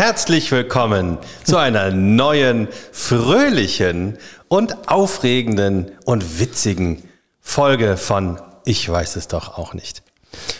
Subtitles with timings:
[0.00, 4.16] herzlich willkommen zu einer neuen, fröhlichen
[4.48, 7.02] und aufregenden und witzigen
[7.42, 10.02] Folge von Ich weiß es doch auch nicht.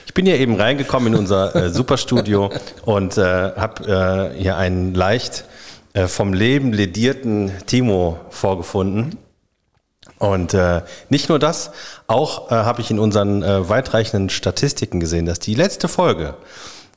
[0.04, 2.50] Ich bin hier eben reingekommen in unser äh, Superstudio
[2.84, 5.46] und äh, habe äh, hier einen leicht
[5.94, 9.16] äh, vom Leben ledierten Timo vorgefunden.
[10.18, 11.70] Und äh, nicht nur das,
[12.08, 16.34] auch äh, habe ich in unseren äh, weitreichenden Statistiken gesehen, dass die letzte Folge,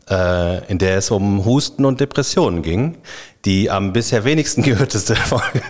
[0.10, 2.98] äh, in der es um Husten und Depressionen ging,
[3.46, 5.62] die am bisher wenigsten gehörteste Folge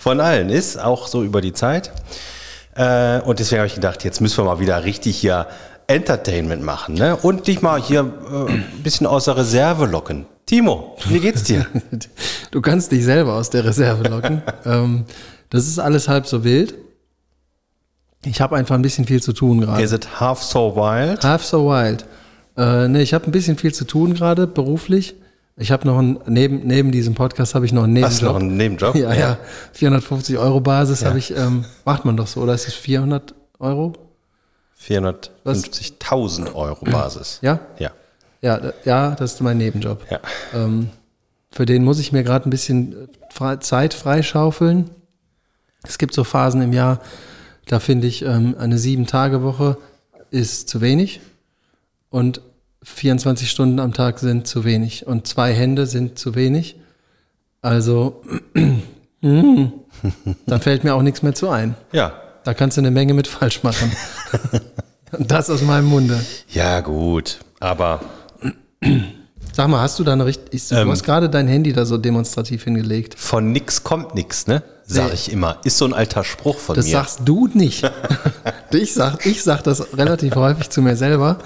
[0.00, 1.92] von allen ist, auch so über die Zeit.
[2.74, 5.46] Äh, und deswegen habe ich gedacht, jetzt müssen wir mal wieder richtig hier
[5.86, 7.16] Entertainment machen ne?
[7.16, 10.26] und dich mal hier äh, ein bisschen aus der Reserve locken.
[10.46, 11.66] Timo, wie geht's dir?
[12.50, 14.42] Du kannst dich selber aus der Reserve locken.
[14.66, 15.04] ähm,
[15.48, 16.74] das ist alles halb so wild.
[18.26, 19.82] Ich habe einfach ein bisschen viel zu tun gerade.
[19.82, 21.24] Is it half so wild?
[21.24, 22.04] Half so wild.
[22.56, 25.14] Äh, nee, ich habe ein bisschen viel zu tun gerade beruflich.
[25.56, 28.10] Ich habe noch einen, neben, neben diesem Podcast habe ich noch einen Nebenjob.
[28.10, 28.94] Hast du noch einen Nebenjob?
[28.94, 29.38] Ja, ja.
[29.72, 31.08] 450 Euro Basis Ja.
[31.08, 33.92] habe ich, ähm, macht man doch so, oder ist es 400 Euro?
[34.80, 37.38] 450.000 Euro Basis.
[37.42, 37.60] Ja?
[37.78, 37.90] Ja.
[38.40, 40.04] Ja, ja, das ist mein Nebenjob.
[40.10, 40.18] Ja.
[40.52, 40.88] Ähm,
[41.52, 44.90] für den muss ich mir gerade ein bisschen äh, frei, Zeit freischaufeln.
[45.84, 47.00] Es gibt so Phasen im Jahr,
[47.66, 49.76] da finde ich, ähm, eine Sieben-Tage-Woche
[50.30, 51.20] ist zu wenig
[52.12, 52.40] und
[52.84, 56.76] 24 Stunden am Tag sind zu wenig und zwei Hände sind zu wenig.
[57.60, 58.22] Also,
[59.20, 61.74] dann fällt mir auch nichts mehr zu ein.
[61.92, 62.12] Ja.
[62.44, 63.92] Da kannst du eine Menge mit falsch machen.
[65.12, 66.18] Und das aus meinem Munde.
[66.48, 67.38] Ja, gut.
[67.60, 68.00] Aber
[69.52, 70.48] Sag mal, hast du da eine richtig.
[70.54, 70.86] Ich, Ähm.
[70.86, 73.14] du hast gerade dein Handy da so demonstrativ hingelegt.
[73.18, 74.62] von nix kommt nix, ne?
[74.86, 75.14] Sag Nee.
[75.14, 75.58] ich immer.
[75.64, 76.92] Ist so ein alter Spruch von Das mir.
[76.92, 77.90] sagst du nicht.
[78.72, 81.38] ich, sag, ich sag das relativ häufig zu mir selber,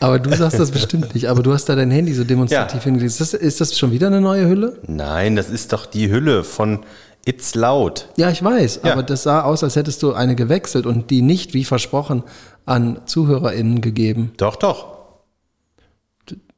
[0.00, 1.28] aber du sagst das bestimmt nicht.
[1.28, 2.84] Aber du hast da dein Handy so demonstrativ Ja.
[2.84, 3.10] hingelegt.
[3.10, 4.78] Ist das, ist das schon wieder eine neue Hülle?
[4.86, 6.80] Nein, das ist doch die Hülle von
[7.24, 8.08] It's Loud.
[8.16, 8.92] Ja, ich weiß, Ja.
[8.92, 12.22] aber das sah aus, als hättest du eine gewechselt und die nicht, wie versprochen,
[12.66, 14.32] an ZuhörerInnen gegeben.
[14.36, 14.95] Doch, doch.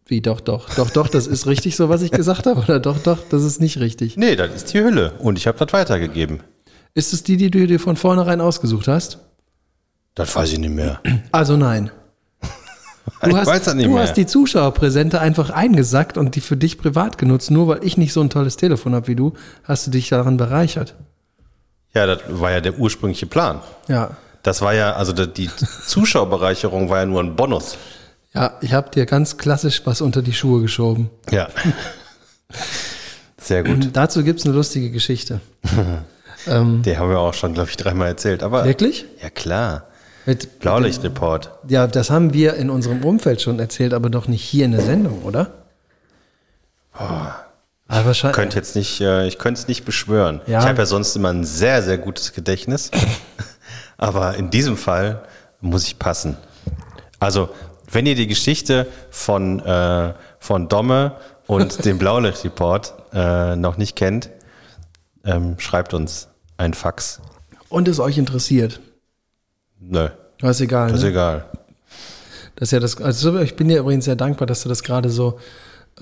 [0.09, 0.75] Wie doch, doch.
[0.75, 2.61] Doch, doch, das ist richtig so, was ich gesagt habe.
[2.61, 4.17] Oder doch, doch, das ist nicht richtig.
[4.17, 5.13] Nee, das ist die Hülle.
[5.19, 6.41] Und ich habe das weitergegeben.
[6.95, 9.19] Ist es die, die du dir von vornherein ausgesucht hast?
[10.15, 11.01] Das weiß ich nicht mehr.
[11.31, 11.91] Also nein.
[13.23, 14.03] Du ich hast, weiß das nicht du mehr.
[14.03, 17.51] hast die Zuschauerpräsente einfach eingesackt und die für dich privat genutzt.
[17.51, 19.33] Nur weil ich nicht so ein tolles Telefon habe wie du,
[19.65, 20.95] hast du dich daran bereichert.
[21.95, 23.61] ja, das war ja der ursprüngliche Plan.
[23.89, 24.11] Ja.
[24.43, 25.51] Das war ja, also die- die
[25.87, 27.77] Zuschauerbereicherung war ja nur ein Bonus.
[28.35, 31.11] Ja, ich habe dir ganz klassisch was unter die Schuhe geschoben.
[31.31, 31.49] Ja.
[33.41, 33.91] Sehr gut.
[33.93, 35.41] Dazu gibt's eine lustige Geschichte.
[36.47, 38.43] ähm, Der haben wir auch schon, glaube ich, dreimal erzählt.
[38.43, 39.07] Aber wirklich?
[39.23, 39.85] ja klar.
[40.27, 41.51] Mit, Blaulichtreport.
[41.69, 44.83] ja, das haben wir in unserem Umfeld schon erzählt, aber doch nicht hier in der
[44.83, 45.53] Sendung, oder?
[46.93, 48.37] aber wahrscheinlich.
[48.37, 50.43] könnte jetzt nicht, äh, ich könnte es nicht beschwören.
[50.47, 50.61] Ja.
[50.61, 52.91] Ich habe ja sonst immer ein sehr, sehr gutes Gedächtnis.
[53.97, 55.23] Aber in diesem Fall
[55.61, 56.37] muss ich passen.
[57.19, 57.49] Also,
[57.91, 61.17] wenn ihr die Geschichte von, äh, von Domme
[61.47, 64.31] und dem Blaulichtreport äh, noch nicht kennt,
[65.25, 67.21] ähm, schreibt uns ein Fax.
[67.69, 68.81] Und es euch interessiert.
[69.81, 70.09] Nö,
[70.41, 70.93] Das ist egal.
[70.93, 71.09] ist ne?
[71.09, 71.45] egal.
[72.57, 75.11] Das ist ja das, also ich bin dir übrigens sehr dankbar, dass du das gerade
[75.11, 75.39] so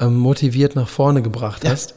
[0.00, 1.94] ähm, motiviert nach vorne gebracht hast.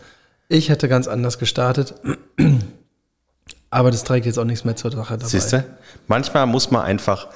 [0.49, 1.93] Ich hätte ganz anders gestartet,
[3.69, 5.29] aber das trägt jetzt auch nichts mehr zur Sache dabei.
[5.29, 5.63] Siehst du?
[6.07, 7.27] Manchmal muss man einfach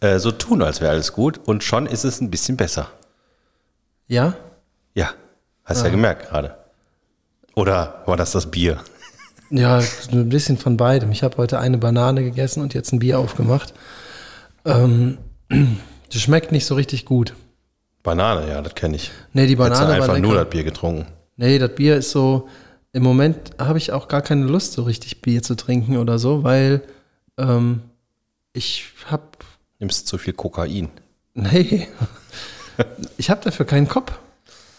[0.00, 2.90] äh, so tun, als wäre alles gut und schon ist es ein bisschen besser.
[4.08, 4.34] Ja?
[4.94, 5.10] Ja,
[5.64, 6.56] hast ja gemerkt gerade.
[7.54, 8.80] Oder war das das Bier?
[9.48, 9.80] Ja,
[10.10, 11.12] ein bisschen von beidem.
[11.12, 13.74] Ich habe heute eine Banane gegessen und jetzt ein Bier aufgemacht.
[14.64, 15.18] Ähm,
[15.48, 17.32] das schmeckt nicht so richtig gut.
[18.02, 19.12] Banane, ja, das kenne ich.
[19.32, 21.06] Nee, die Hättest du Banane einfach nur das Bier getrunken.
[21.36, 22.48] Nee, das Bier ist so,
[22.92, 26.42] im Moment habe ich auch gar keine Lust, so richtig Bier zu trinken oder so,
[26.42, 26.82] weil
[27.36, 27.82] ähm,
[28.52, 29.24] ich habe,
[29.78, 30.90] Nimmst zu viel Kokain.
[31.34, 31.88] nee,
[33.18, 34.12] ich habe dafür keinen Kopf.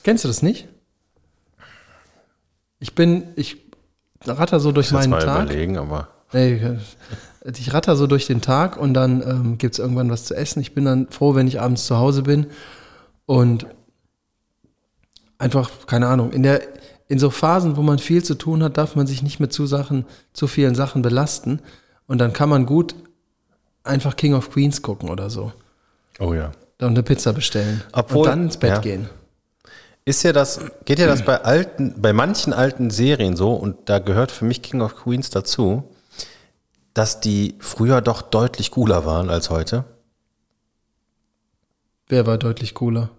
[0.03, 0.67] Kennst du das nicht?
[2.79, 3.57] Ich bin, ich
[4.25, 5.45] ratter so durch Ich meinen mal Tag.
[5.45, 6.77] überlegen, aber Nee,
[7.57, 10.59] ich ratter so durch den Tag und dann ähm, gibt es irgendwann was zu essen.
[10.59, 12.47] Ich bin dann froh, wenn ich abends zu Hause bin
[13.25, 13.65] und
[15.37, 16.61] einfach, keine Ahnung, in der
[17.09, 19.65] in so Phasen, wo man viel zu tun hat, darf man sich nicht mit zu
[19.65, 21.61] Sachen, zu vielen Sachen belasten.
[22.05, 22.95] Und dann kann man gut
[23.87, 25.51] einfach King of Queens gucken oder so.
[26.19, 26.51] oh ja.
[26.79, 27.81] Und eine Pizza bestellen.
[27.91, 28.79] Obwohl- und dann ins Bett ja.
[28.79, 29.09] gehen.
[30.05, 33.99] Ist ja das, geht ja das bei alten, bei manchen alten Serien so, und da
[33.99, 35.83] gehört für mich King of Queens dazu,
[36.93, 39.83] dass die früher doch deutlich cooler waren als heute.
[42.07, 43.09] Wer war deutlich cooler?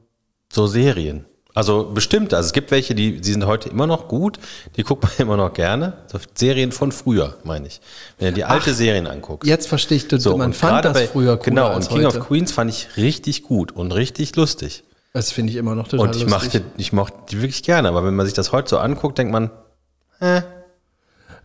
[0.50, 1.26] So Serien.
[1.58, 4.38] Also bestimmt, also es gibt welche, die, die sind heute immer noch gut,
[4.76, 5.94] die guckt man immer noch gerne.
[6.06, 7.80] So Serien von früher, meine ich.
[8.16, 9.48] Wenn du die alte Serien anguckst.
[9.48, 12.06] Jetzt verstehe ich, du, So, man fand das bei- früher cooler Genau, als und King
[12.06, 12.18] heute.
[12.20, 14.84] of Queens fand ich richtig gut und richtig lustig.
[15.12, 16.44] Das finde ich immer noch total Und ich lustig.
[16.44, 19.32] mochte, ich mochte die wirklich gerne, aber wenn man sich das heute so anguckt, denkt
[19.32, 19.50] man,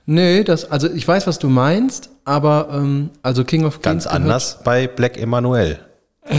[0.06, 4.06] Nee, das, also ich weiß, was du meinst, aber ähm, also King of Queens ganz
[4.06, 5.80] anders bei Black Emanuel.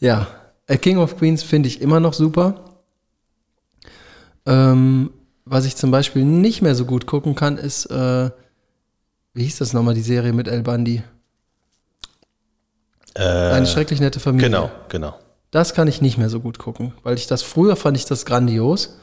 [0.00, 0.26] Ja,
[0.66, 2.60] äh, King of Queens finde ich immer noch super.
[4.46, 5.10] Ähm,
[5.44, 8.30] was ich zum Beispiel nicht mehr so gut gucken kann, ist, äh,
[9.34, 11.02] wie hieß das nochmal, die Serie mit El Bandi?
[13.14, 14.46] Eine schrecklich nette Familie.
[14.46, 15.14] Äh, Genau, genau.
[15.50, 18.24] Das kann ich nicht mehr so gut gucken, weil ich das früher fand ich das
[18.26, 18.96] grandios,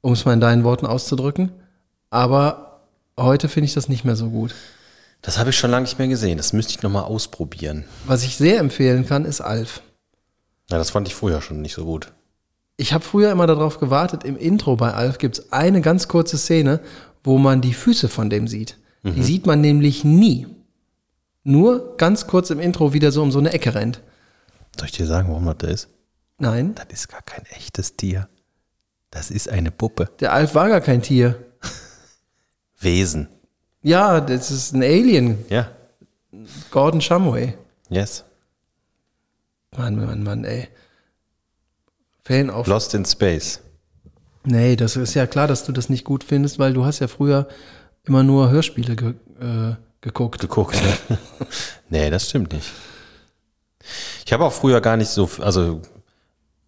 [0.00, 1.50] um es mal in deinen Worten auszudrücken.
[2.08, 2.82] Aber
[3.18, 4.54] heute finde ich das nicht mehr so gut.
[5.22, 6.36] Das habe ich schon lange nicht mehr gesehen.
[6.36, 7.84] Das müsste ich nochmal ausprobieren.
[8.06, 9.82] Was ich sehr empfehlen kann, ist Alf.
[10.72, 12.12] Ja, das fand ich früher schon nicht so gut.
[12.76, 16.38] Ich habe früher immer darauf gewartet, im Intro bei Alf gibt es eine ganz kurze
[16.38, 16.80] Szene,
[17.22, 18.78] wo man die Füße von dem sieht.
[19.04, 20.46] Die sieht man nämlich nie.
[21.44, 24.00] Nur ganz kurz im Intro wieder so um so eine Ecke rennt.
[24.78, 25.88] Soll ich dir sagen, warum das da ist?
[26.38, 28.28] Nein, Das ist gar kein echtes Tier.
[29.10, 30.08] Das ist eine Puppe.
[30.20, 31.36] der Alf war gar kein Tier.
[32.80, 33.28] Wesen.
[33.82, 35.68] Ja, das ist ein Alien, Ja.
[36.70, 37.54] Gordon Shumway.
[37.90, 38.24] Yes.
[39.76, 40.68] Mann, Mann, Mann, ey.
[42.22, 42.66] Fan auf.
[42.66, 43.60] Lost in Space.
[44.44, 47.08] Nee, das ist ja klar, dass du das nicht gut findest, weil du hast ja
[47.08, 47.48] früher
[48.04, 50.40] immer nur Hörspiele ge äh, geguckt.
[50.40, 50.76] Geguckt.
[50.82, 51.18] Ne?
[51.88, 52.70] nee, das stimmt nicht.
[54.24, 55.80] Ich habe auch früher gar nicht so, also,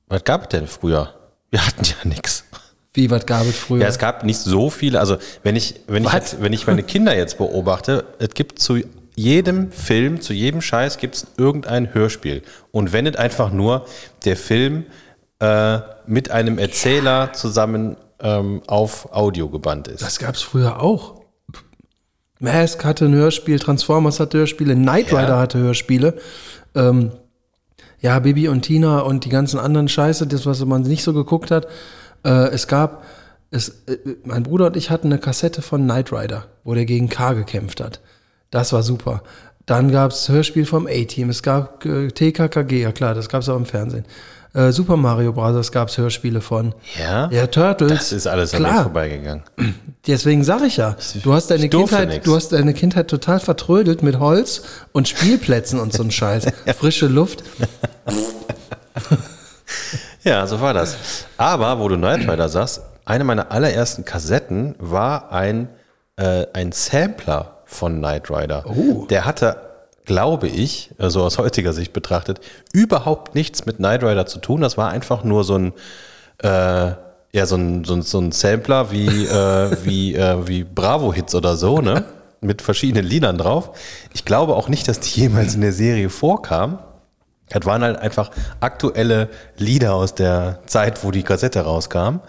[0.06, 1.14] was gab es denn früher?
[1.50, 2.44] Wir hatten ja nichts.
[2.92, 3.82] Wie, was gab es früher?
[3.82, 5.00] Ja, es gab nicht so viele.
[5.00, 6.14] Also, wenn ich, wenn ich, Was?
[6.14, 8.80] jetzt, wenn ich meine Kinder jetzt beobachte, es gibt zu
[9.16, 12.42] jedem Film, zu jedem Scheiß gibt es irgendein Hörspiel.
[12.72, 13.86] Und wenn es einfach nur
[14.24, 14.84] der Film
[15.40, 20.02] äh, mit einem Erzähler zusammen ähm, auf Audio gebannt ist.
[20.02, 21.20] Das gab's früher auch.
[22.40, 25.20] Mask hatte ein Hörspiel, Transformers hatte Hörspiele, Knight Ja.
[25.20, 26.18] Rider hatte Hörspiele.
[26.74, 27.12] Ähm,
[28.00, 31.50] ja, Bibi und Tina und die ganzen anderen Scheiße, das, was man nicht so geguckt
[31.50, 31.66] hat.
[32.24, 33.04] Äh, es gab,
[33.50, 37.08] es, äh, mein Bruder und ich hatten eine Kassette von Knight Rider, wo der gegen
[37.08, 38.00] K gekämpft hat.
[38.54, 39.20] Das war super.
[39.66, 43.66] Dann gab's Hörspiel vom A-Team, es gab äh, TKKG, ja klar, das gab's auch im
[43.66, 44.04] Fernsehen.
[44.52, 45.72] Äh, Super Mario Bros.
[45.72, 46.72] gab's Hörspiele von.
[46.96, 47.28] Ja?
[47.32, 47.90] Ja, Turtles.
[47.98, 48.82] Das ist alles an mir klar.
[48.84, 49.42] vorbeigegangen.
[50.06, 52.24] Deswegen sage ich ja, du hast deine Kindheit, nix.
[52.24, 54.62] du hast deine Kindheit total vertrödelt mit Holz
[54.92, 56.46] und Spielplätzen und so ein Scheiß.
[56.78, 57.42] Frische Luft.
[60.22, 60.96] Ja, so war das.
[61.36, 65.68] Aber, wo du Knight Rider sagst, eine meiner allerersten Kassetten war ein,
[66.16, 68.64] äh, ein Sampler von Knight Rider.
[68.66, 69.06] Oh.
[69.10, 69.56] Der hatte,
[70.04, 72.40] glaube ich, also aus heutiger Sicht betrachtet,
[72.72, 74.60] überhaupt nichts mit Knight Rider zu tun.
[74.60, 75.72] Das war einfach nur so ein,
[76.42, 76.92] äh,
[77.32, 81.56] ja, so ein, so ein, so ein Sampler wie, äh, wie, äh, wie Bravo-Hits oder
[81.56, 82.04] so, ne?
[82.40, 83.70] Mit verschiedenen Liedern drauf.
[84.12, 86.78] Ich glaube auch nicht, dass die jemals in der Serie vorkam.
[87.48, 88.30] Das waren halt einfach
[88.60, 92.20] aktuelle Lieder aus der Zeit, wo die Kassette rauskam,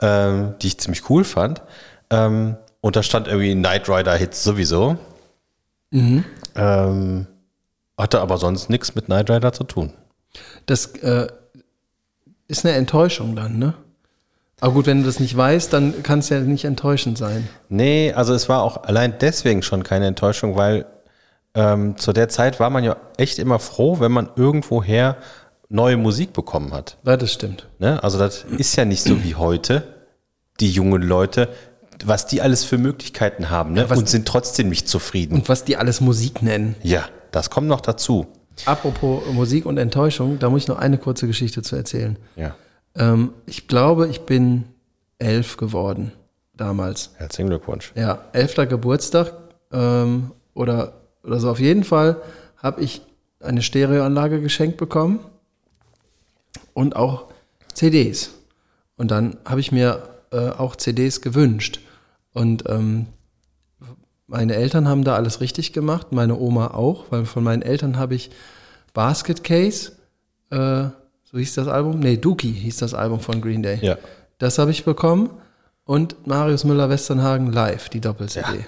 [0.00, 1.62] ähm, die ich ziemlich cool fand.
[2.10, 4.98] Ähm, und da stand irgendwie Knight Rider Hits sowieso.
[6.54, 7.26] Ähm,
[7.96, 9.94] hatte aber sonst nichts mit Knight Rider zu tun.
[10.66, 11.28] Das äh,
[12.46, 13.72] ist eine Enttäuschung dann, ne?
[14.60, 17.48] Aber gut, wenn du das nicht weißt, dann kann es ja nicht enttäuschend sein.
[17.70, 20.84] Nee, also es war auch allein deswegen schon keine Enttäuschung, weil
[21.54, 25.16] ähm, zu der Zeit war man ja echt immer froh, wenn man irgendwoher
[25.70, 26.98] neue Musik bekommen hat.
[27.06, 27.66] Ja, das stimmt.
[27.78, 28.04] Ne?
[28.04, 29.84] Also das ist ja nicht so wie heute,
[30.60, 31.48] die jungen Leute,
[32.06, 33.88] was die alles für Möglichkeiten haben ne?
[33.88, 35.34] was- und sind trotzdem nicht zufrieden.
[35.34, 36.74] Und was die alles Musik nennen.
[36.82, 38.26] ja, das kommt noch dazu.
[38.66, 42.16] Apropos Musik und Enttäuschung, da muss ich noch eine kurze Geschichte zu erzählen.
[42.36, 42.54] Ja,
[42.94, 44.64] Ähm, ich glaube, ich bin
[45.18, 46.12] elf geworden
[46.54, 47.10] damals.
[47.16, 47.92] herzlichen Glückwunsch.
[47.96, 49.32] Ja, elfter Geburtstag
[49.72, 50.92] ähm, oder,
[51.24, 51.50] oder so.
[51.50, 52.20] Auf jeden Fall
[52.58, 53.02] habe ich
[53.40, 55.18] eine Stereoanlage geschenkt bekommen
[56.72, 57.26] und auch
[57.72, 58.30] CDs.
[58.96, 61.80] Und dann habe ich mir äh, auch CDs gewünscht.
[62.34, 63.06] Und ähm,
[64.26, 68.14] meine Eltern haben da alles richtig gemacht, meine Oma auch, weil von meinen Eltern habe
[68.14, 68.30] ich
[68.92, 69.92] Basket Case,
[70.50, 70.88] äh,
[71.24, 73.78] so hieß das Album, nee, Dookie hieß das Album von Green Day.
[73.80, 73.96] Ja.
[74.38, 75.30] Das habe ich bekommen
[75.84, 78.58] und Marius Müller-Westernhagen live, die Doppel-CD.
[78.58, 78.64] Ja.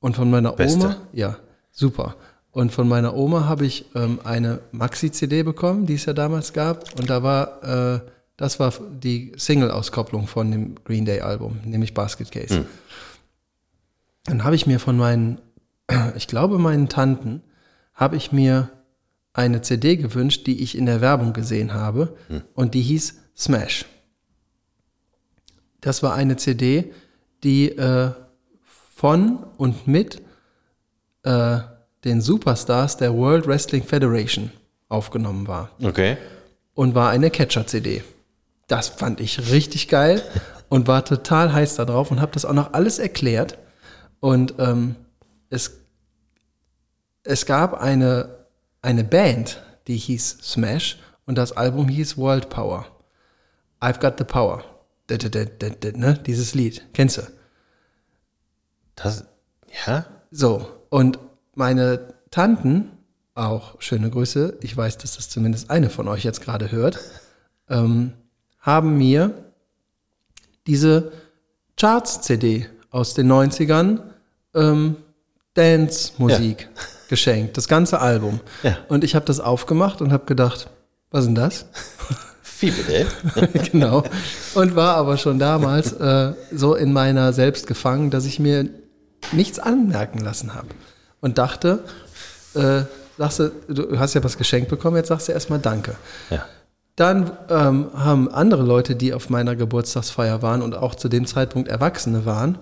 [0.00, 0.86] Und von meiner Beste.
[0.86, 1.36] Oma, ja,
[1.70, 2.16] super.
[2.50, 6.98] Und von meiner Oma habe ich ähm, eine Maxi-CD bekommen, die es ja damals gab.
[6.98, 8.00] Und da war, äh,
[8.36, 12.66] das war die Single-Auskopplung von dem Green Day-Album, nämlich Basket Case.
[14.24, 15.40] Dann habe ich mir von meinen,
[16.16, 17.42] ich glaube meinen Tanten,
[17.94, 18.70] habe ich mir
[19.32, 22.16] eine CD gewünscht, die ich in der Werbung gesehen habe.
[22.54, 23.84] Und die hieß Smash.
[25.80, 26.92] Das war eine CD,
[27.44, 28.10] die äh,
[28.94, 30.22] von und mit
[31.22, 31.58] äh,
[32.04, 34.50] den Superstars der World Wrestling Federation
[34.88, 36.16] aufgenommen war Okay.
[36.74, 38.02] und war eine Catcher-CD.
[38.66, 40.22] Das fand ich richtig geil
[40.68, 43.58] und war total heiß da drauf und habe das auch noch alles erklärt.
[44.20, 44.96] Und ähm,
[45.50, 45.80] es,
[47.22, 48.46] es gab eine,
[48.82, 52.86] eine Band, die hieß Smash und das Album hieß World Power.
[53.80, 54.64] I've Got the Power.
[55.08, 56.18] D -d -d ne?
[56.26, 56.82] Dieses Lied.
[56.92, 57.22] Kennst du?
[58.96, 59.24] Das,
[59.86, 60.06] ja?
[60.30, 61.18] So, und
[61.54, 62.90] meine Tanten,
[63.34, 66.98] auch schöne Grüße, ich weiß, dass das zumindest eine von euch jetzt gerade hört,
[67.68, 68.14] ähm,
[68.66, 69.32] haben mir
[70.66, 71.12] diese
[71.78, 74.00] Charts-CD aus den 90ern,
[74.54, 74.96] ähm,
[75.54, 76.68] Dance-Musik,
[77.08, 78.40] geschenkt, das ganze Album.
[78.64, 78.78] Ja.
[78.88, 80.68] Und ich habe das aufgemacht und habe gedacht,
[81.10, 81.66] was ist denn das?
[82.58, 83.06] Wie bitte?
[83.70, 84.02] genau.
[84.54, 88.68] Und war aber schon damals äh, so in meiner selbst gefangen, dass ich mir
[89.32, 90.68] nichts anmerken lassen habe.
[91.20, 91.84] Und dachte,
[92.54, 92.82] äh,
[93.18, 95.96] sagst du, du hast ja was geschenkt bekommen, jetzt sagst du erstmal Danke.
[96.30, 96.46] Ja.
[96.96, 101.68] Dann ähm, haben andere Leute, die auf meiner Geburtstagsfeier waren und auch zu dem Zeitpunkt
[101.68, 102.58] Erwachsene waren,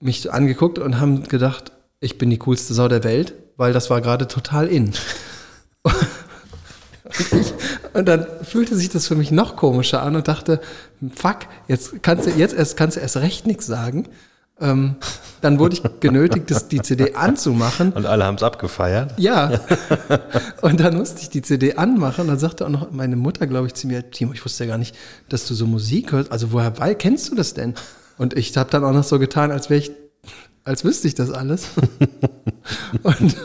[0.00, 4.02] mich angeguckt und haben gedacht, ich bin die coolste Sau der Welt, weil das war
[4.02, 4.92] gerade total in.
[7.94, 10.60] Und dann fühlte sich das für mich noch komischer an und dachte,
[11.14, 14.08] fuck, jetzt kannst du jetzt erst kannst du erst recht nichts sagen.
[14.58, 14.96] Ähm,
[15.42, 17.92] dann wurde ich genötigt, das, die CD anzumachen.
[17.92, 19.12] Und alle haben es abgefeiert.
[19.18, 19.60] Ja.
[20.62, 22.28] Und dann musste ich die CD anmachen.
[22.28, 24.78] Dann sagte auch noch meine Mutter, glaube ich, zu mir, Timo, ich wusste ja gar
[24.78, 24.96] nicht,
[25.28, 26.32] dass du so Musik hörst.
[26.32, 27.74] Also woher kennst du das denn?
[28.16, 29.92] Und ich habe dann auch noch so getan, als wäre ich,
[30.64, 31.68] als wüsste ich das alles.
[33.02, 33.36] und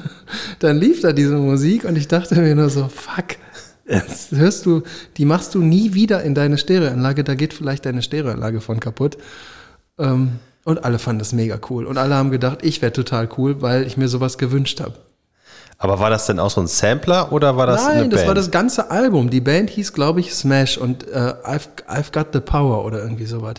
[0.60, 3.38] dann lief da diese Musik und ich dachte mir nur so, fuck,
[3.86, 4.84] das hörst du,
[5.18, 7.26] die machst du nie wieder in deine Stereoanlage.
[7.26, 9.18] Da geht vielleicht deine Stereoanlage von kaputt.
[10.00, 11.86] Ähm, und alle fanden das mega cool.
[11.86, 14.98] Und alle haben gedacht, ich wäre total cool, weil ich mir sowas gewünscht habe.
[15.78, 18.28] Aber war das denn auch so ein Sampler oder war das eine Nein, das Band?
[18.28, 19.32] war das ganze Album.
[19.32, 23.26] Die Band hieß, glaube ich, Smash und äh, I've, I've Got the Power oder irgendwie
[23.26, 23.56] sowas.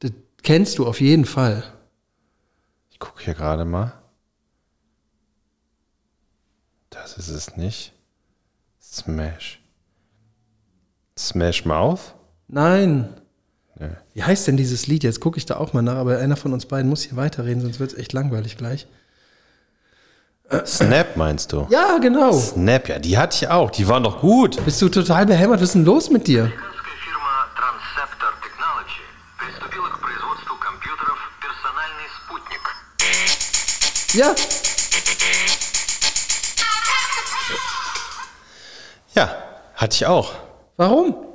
[0.00, 0.12] Das
[0.42, 1.62] kennst du auf jeden Fall.
[2.90, 3.92] Ich gucke hier gerade mal.
[6.88, 7.92] Das ist es nicht.
[8.80, 9.60] Smash.
[11.18, 12.14] Smash Mouth?
[12.48, 13.20] Nein.
[14.14, 15.04] Wie heißt denn dieses Lied?
[15.04, 17.62] Jetzt gucke ich da auch mal nach, aber einer von uns beiden muss hier weiterreden,
[17.62, 18.86] sonst wird es echt langweilig gleich.
[20.66, 21.66] Snap meinst du?
[21.70, 22.32] Ja, genau.
[22.32, 23.70] Snap, ja, die hatte ich auch.
[23.70, 24.62] Die waren doch gut.
[24.64, 25.60] Bist du total behämmert?
[25.60, 26.52] Was ist denn los mit dir?
[34.12, 34.32] Ja.
[39.14, 39.36] Ja,
[39.74, 40.34] hatte ich auch.
[40.76, 41.33] Warum?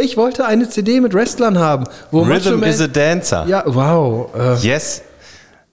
[0.00, 1.86] Ich wollte eine CD mit Wrestlern haben.
[2.10, 3.46] Wo Macho Rhythm Man- is a Dancer.
[3.46, 4.34] Ja, wow.
[4.34, 5.02] Äh, Yes.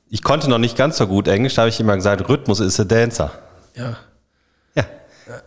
[0.09, 2.79] Ich konnte noch nicht ganz so gut Englisch, da habe ich immer gesagt, Rhythmus is
[2.79, 3.31] a Dancer.
[3.75, 3.97] ja.
[4.75, 4.83] Ja,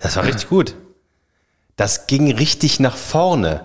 [0.01, 0.75] das war richtig gut.
[1.77, 3.65] Das ging richtig nach vorne.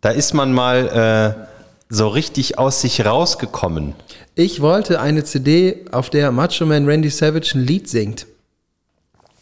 [0.00, 1.46] Da ist man mal äh,
[1.88, 3.94] so richtig aus sich rausgekommen.
[4.36, 8.26] Ich wollte eine CD, auf der Macho Man Randy Savage ein Lied singt.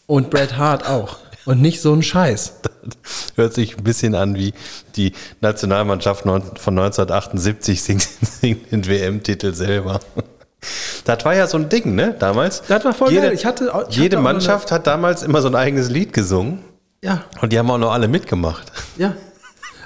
[0.07, 1.17] Und Bret Hart auch.
[1.45, 2.53] Und nicht so ein Scheiß.
[3.35, 4.53] Hört sich ein bisschen an wie
[4.95, 6.41] die Nationalmannschaft von
[6.79, 8.01] 1978 singt,
[8.41, 9.99] singt den WM-Titel selber.
[11.05, 12.61] Das war ja so ein Ding, ne, damals.
[12.67, 13.33] Das war voll jede, geil.
[13.33, 16.59] Ich hatte ich jede hatte Mannschaft hat damals immer so ein eigenes Lied gesungen
[17.03, 18.71] Ja, und die haben auch noch alle mitgemacht.
[18.97, 19.15] ja.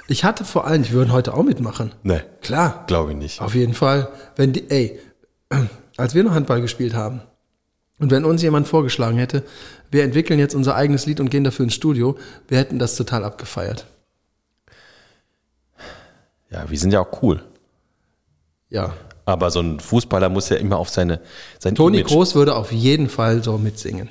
[0.08, 1.92] Ich hatte vor allem, die würden heute auch mitmachen.
[2.04, 2.84] Ne, Klar.
[2.86, 3.40] glaube ich nicht.
[3.40, 4.08] Auf jeden Fall.
[4.36, 5.00] Wenn die, ey,
[5.96, 7.22] als wir noch Handball gespielt haben
[7.98, 9.42] und wenn uns jemand vorgeschlagen hätte,
[9.90, 12.16] wir entwickeln jetzt unser eigenes Lied und gehen dafür ins Studio,
[12.48, 13.86] wir hätten das total abgefeiert.
[16.50, 17.42] Ja, wir sind ja auch cool.
[18.68, 18.94] Ja.
[19.24, 21.20] Aber so ein Fußballer muss ja immer auf seine
[21.58, 22.10] sein Toni Image.
[22.12, 24.08] Groß würde auf jeden Fall so mitsingen.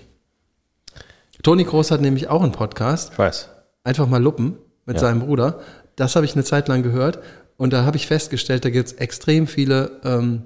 [1.43, 3.49] Toni Groß hat nämlich auch einen Podcast, Ich weiß.
[3.83, 5.01] einfach mal Luppen mit Ja.
[5.01, 5.59] seinem Bruder.
[5.95, 7.19] Das habe ich eine Zeit lang gehört
[7.55, 10.43] und da habe ich festgestellt, da gibt es extrem viele, ähm,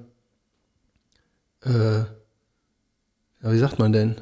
[1.64, 2.04] äh,
[3.42, 4.16] wie sagt man denn,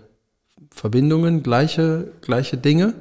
[0.70, 2.94] Verbindungen, gleiche, gleiche Dinge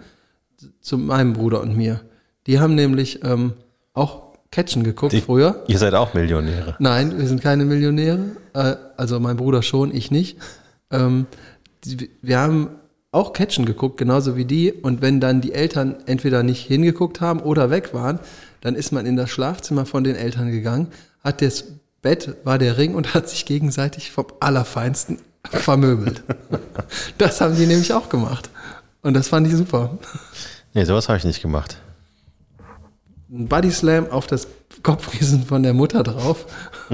[0.82, 2.02] zu meinem Bruder und mir.
[2.48, 3.54] Die haben nämlich ähm,
[3.94, 5.64] auch Catchen geguckt Die- früher.
[5.68, 6.76] Ihr seid auch Millionäre.
[6.80, 8.20] Nein, wir sind keine Millionäre.
[8.54, 10.38] Äh, also mein Bruder schon, ich nicht.
[10.90, 11.28] Ähm,
[11.84, 12.70] die, wir haben
[13.12, 14.72] auch Catchen geguckt, genauso wie die.
[14.72, 18.20] Und wenn dann die Eltern entweder nicht hingeguckt haben oder weg waren,
[18.62, 20.88] dann ist man in das Schlafzimmer von den Eltern gegangen,
[21.24, 21.66] hat das
[22.02, 25.20] Bett, war der Ring und hat sich gegenseitig vom Allerfeinsten
[25.52, 26.24] vermöbelt.
[27.18, 28.50] das haben die nämlich auch gemacht.
[29.02, 29.98] Und das fand ich super.
[30.74, 31.78] Nee, sowas habe ich nicht gemacht.
[33.30, 34.48] Ein Body Slam auf das
[34.84, 36.46] Kopfkissen von der Mutter drauf.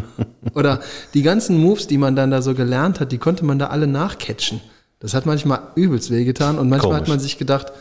[0.53, 0.81] Oder
[1.13, 3.88] die ganzen Moves, die man dann da so gelernt hat, die konnte man da alle
[3.88, 4.62] nachcatchen.
[5.00, 7.01] Das hat manchmal übelst wehgetan und manchmal Komisch.
[7.01, 7.73] hat man sich gedacht,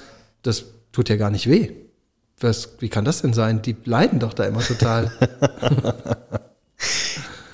[0.43, 1.71] das tut ja gar nicht weh.
[2.41, 3.63] Was, wie kann das denn sein?
[3.63, 5.13] Die leiden doch da immer total.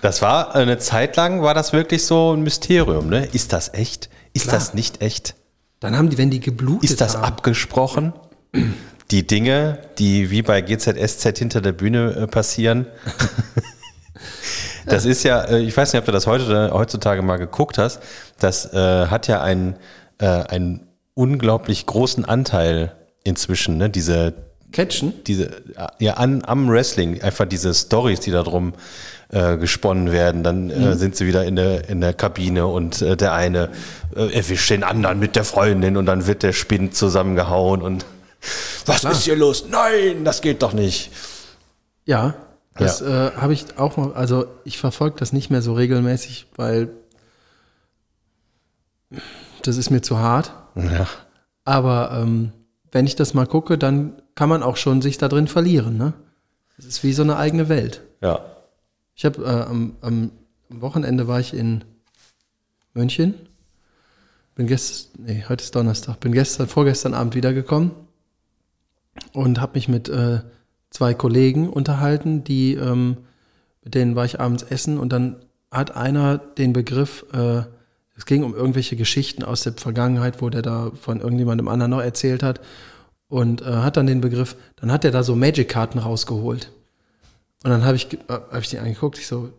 [0.00, 3.26] Das war eine Zeit lang, war das wirklich so ein Mysterium, ne?
[3.32, 4.08] Ist das echt?
[4.32, 4.56] Ist Klar.
[4.56, 5.34] das nicht echt?
[5.80, 8.12] Dann haben die, wenn die geblutet Ist das haben, abgesprochen?
[9.10, 12.86] Die Dinge, die wie bei GZSZ hinter der Bühne äh, passieren.
[14.86, 18.00] Das ist ja, äh, ich weiß nicht, ob du das heute, heutzutage mal geguckt hast.
[18.38, 19.76] Das äh, hat ja einen,
[20.18, 23.90] äh, einen unglaublich großen Anteil inzwischen, ne?
[23.90, 24.34] Diese,
[24.72, 25.14] catchen.
[25.26, 25.62] diese,
[25.98, 28.74] ja, an, am Wrestling, einfach diese Stories, die da drum
[29.30, 30.42] äh, gesponnen werden.
[30.42, 33.70] Dann äh, sind sie wieder in der, in der Kabine und äh, der eine
[34.16, 38.06] äh, erwischt den anderen mit der Freundin und dann wird der Spind zusammengehauen und
[38.86, 39.66] was ist hier los?
[39.68, 41.10] Nein, das geht doch nicht.
[42.04, 42.34] Ja,
[42.74, 46.90] das äh, habe ich auch mal, also ich verfolge das nicht mehr so regelmäßig, weil
[49.62, 50.52] das ist mir zu hart.
[50.76, 51.06] Ja.
[51.64, 52.52] Aber ähm,
[52.92, 55.96] wenn ich das mal gucke, dann kann man auch schon sich da drin verlieren.
[55.96, 56.12] Ne?
[56.76, 58.02] Das ist wie so eine eigene Welt.
[58.20, 58.40] Ja.
[59.16, 60.30] Ich habe äh, am, am
[60.70, 61.82] am Wochenende war ich in
[62.94, 63.34] München.
[64.54, 66.20] Bin gestern, nee, heute ist Donnerstag.
[66.20, 67.92] Bin gestern, vorgestern Abend wiedergekommen
[69.32, 70.40] und habe mich mit äh,
[70.90, 73.18] zwei Kollegen unterhalten, die, ähm,
[73.82, 75.36] mit denen war ich abends essen und dann
[75.70, 77.62] hat einer den Begriff, äh,
[78.16, 82.02] es ging um irgendwelche Geschichten aus der Vergangenheit, wo der da von irgendjemandem anderen noch
[82.02, 82.60] erzählt hat
[83.28, 86.72] und äh, hat dann den Begriff, dann hat er da so Magic-Karten rausgeholt.
[87.64, 89.50] Und dann habe ich, äh, hab ich die angeguckt, ich so,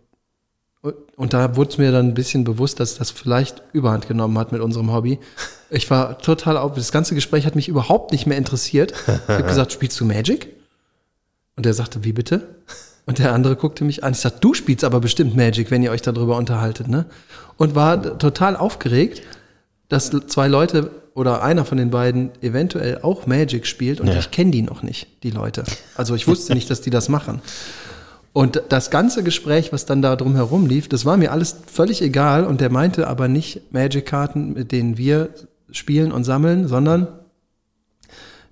[0.82, 4.38] und- und da wurde es mir dann ein bisschen bewusst, dass das vielleicht Überhand genommen
[4.38, 5.20] hat mit unserem Hobby.
[5.70, 8.94] Ich war total auf, das ganze Gespräch hat mich überhaupt nicht mehr interessiert.
[9.08, 10.48] Ich habe gesagt, spielst du Magic?
[11.58, 12.56] Und er sagte, wie bitte?
[13.06, 14.14] Und der andere guckte mich an.
[14.14, 17.06] Ich sagte, du spielst aber bestimmt Magic, wenn ihr euch darüber unterhaltet, ne?
[17.58, 19.22] Und war total aufgeregt,
[19.90, 24.18] dass zwei Leute oder einer von den beiden eventuell auch Magic spielt und Ja.
[24.20, 25.64] ich kenne die noch nicht, die Leute.
[25.96, 27.42] Also ich wusste nicht, dass die das machen.
[28.32, 32.46] Und das ganze Gespräch, was dann da drumherum lief, das war mir alles völlig egal.
[32.46, 35.30] Und der meinte aber nicht Magic-Karten, mit denen wir
[35.72, 37.08] spielen und sammeln, sondern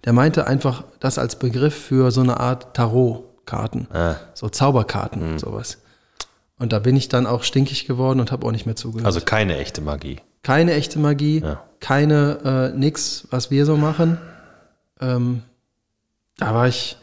[0.03, 3.87] der meinte einfach das als Begriff für so eine Art Tarot-Karten.
[3.93, 4.15] Ah.
[4.33, 5.77] So Zauberkarten, sowas.
[6.59, 9.05] Und da bin ich dann auch stinkig geworden und habe auch nicht mehr zugehört.
[9.05, 10.17] Also keine echte Magie.
[10.43, 11.61] keine echte Magie, Ja.
[11.79, 14.17] Keine äh, nix, was wir so machen.
[14.99, 15.43] Ähm,
[16.37, 16.97] da war ich,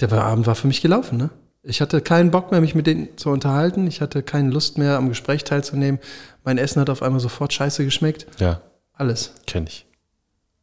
[0.00, 1.30] der Abend war für mich gelaufen, ne?
[1.64, 3.86] Ich hatte keinen Bock mehr, mich mit denen zu unterhalten.
[3.86, 6.00] Ich hatte keine Lust mehr, am Gespräch teilzunehmen.
[6.42, 8.26] Mein Essen hat auf einmal sofort scheiße geschmeckt.
[8.40, 8.60] Ja,
[8.94, 9.32] Alles.
[9.46, 9.86] kenne ich.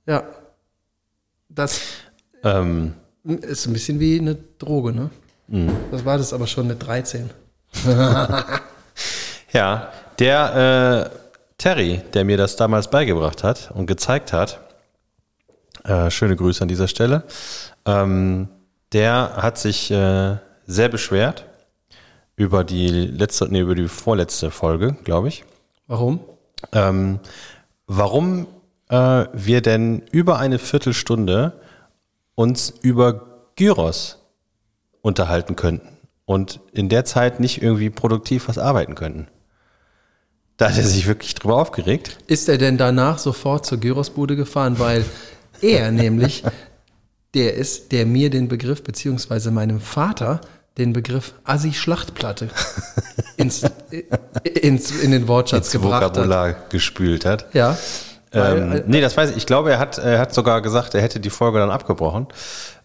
[0.06, 0.24] Ja.
[1.48, 1.80] Das
[2.44, 5.10] Ähm, ist ein bisschen wie eine Droge, ne?
[5.92, 7.30] Das war das aber schon mit 13.
[9.52, 11.29] Ja, der äh,
[11.60, 14.60] Terry, der mir das damals beigebracht hat und gezeigt hat,
[15.84, 17.24] äh, schöne Grüße an dieser Stelle,
[17.86, 18.50] ähm,
[18.92, 21.46] der hat sich äh, sehr beschwert
[22.36, 25.44] über die letzte, nee, über die vorletzte Folge, glaube ich.
[25.88, 26.22] Warum?
[26.72, 27.20] Ähm,
[27.86, 28.48] warum
[28.90, 31.54] äh, wir denn über eine Viertelstunde
[32.36, 34.18] uns über Gyros
[35.02, 35.90] unterhalten könnten
[36.26, 39.28] und in der Zeit nicht irgendwie produktiv was arbeiten könnten.
[40.60, 42.18] Da hat er sich wirklich drüber aufgeregt.
[42.28, 44.78] Ist er denn danach sofort zur Gyrosbude gefahren?
[44.78, 45.06] Weil
[45.62, 46.44] er nämlich
[47.34, 50.42] der ist, der mir den Begriff, beziehungsweise meinem Vater,
[50.78, 52.50] den Begriff Assi-Schlachtplatte
[53.38, 53.64] ins,
[54.44, 56.18] ins, in den Wortschatz ins gebracht hat.
[56.18, 57.46] Vokabular gespült hat.
[57.54, 57.78] Ja.
[58.34, 59.38] Ähm, äh, nee, das weiß ich.
[59.38, 62.28] Ich glaube, er hat, er hat sogar gesagt, er hätte die Folge dann abgebrochen.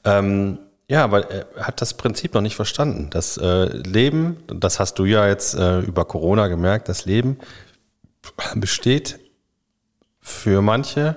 [0.05, 0.59] Ähm,
[0.89, 3.09] ja, aber er hat das Prinzip noch nicht verstanden.
[3.11, 7.39] Das äh, Leben, das hast du ja jetzt äh, über Corona gemerkt, das Leben
[8.55, 9.21] besteht
[10.21, 11.17] für manche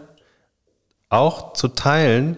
[1.10, 2.38] auch zu teilen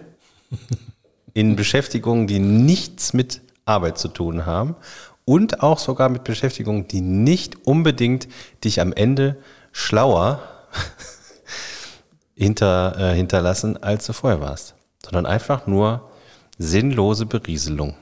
[1.34, 4.76] in Beschäftigungen, die nichts mit Arbeit zu tun haben
[5.24, 8.28] und auch sogar mit Beschäftigungen, die nicht unbedingt
[8.64, 9.36] dich am Ende
[9.72, 10.42] schlauer
[12.34, 16.10] hinter, äh, hinterlassen, als du vorher warst, sondern einfach nur
[16.58, 17.96] sinnlose Berieselung.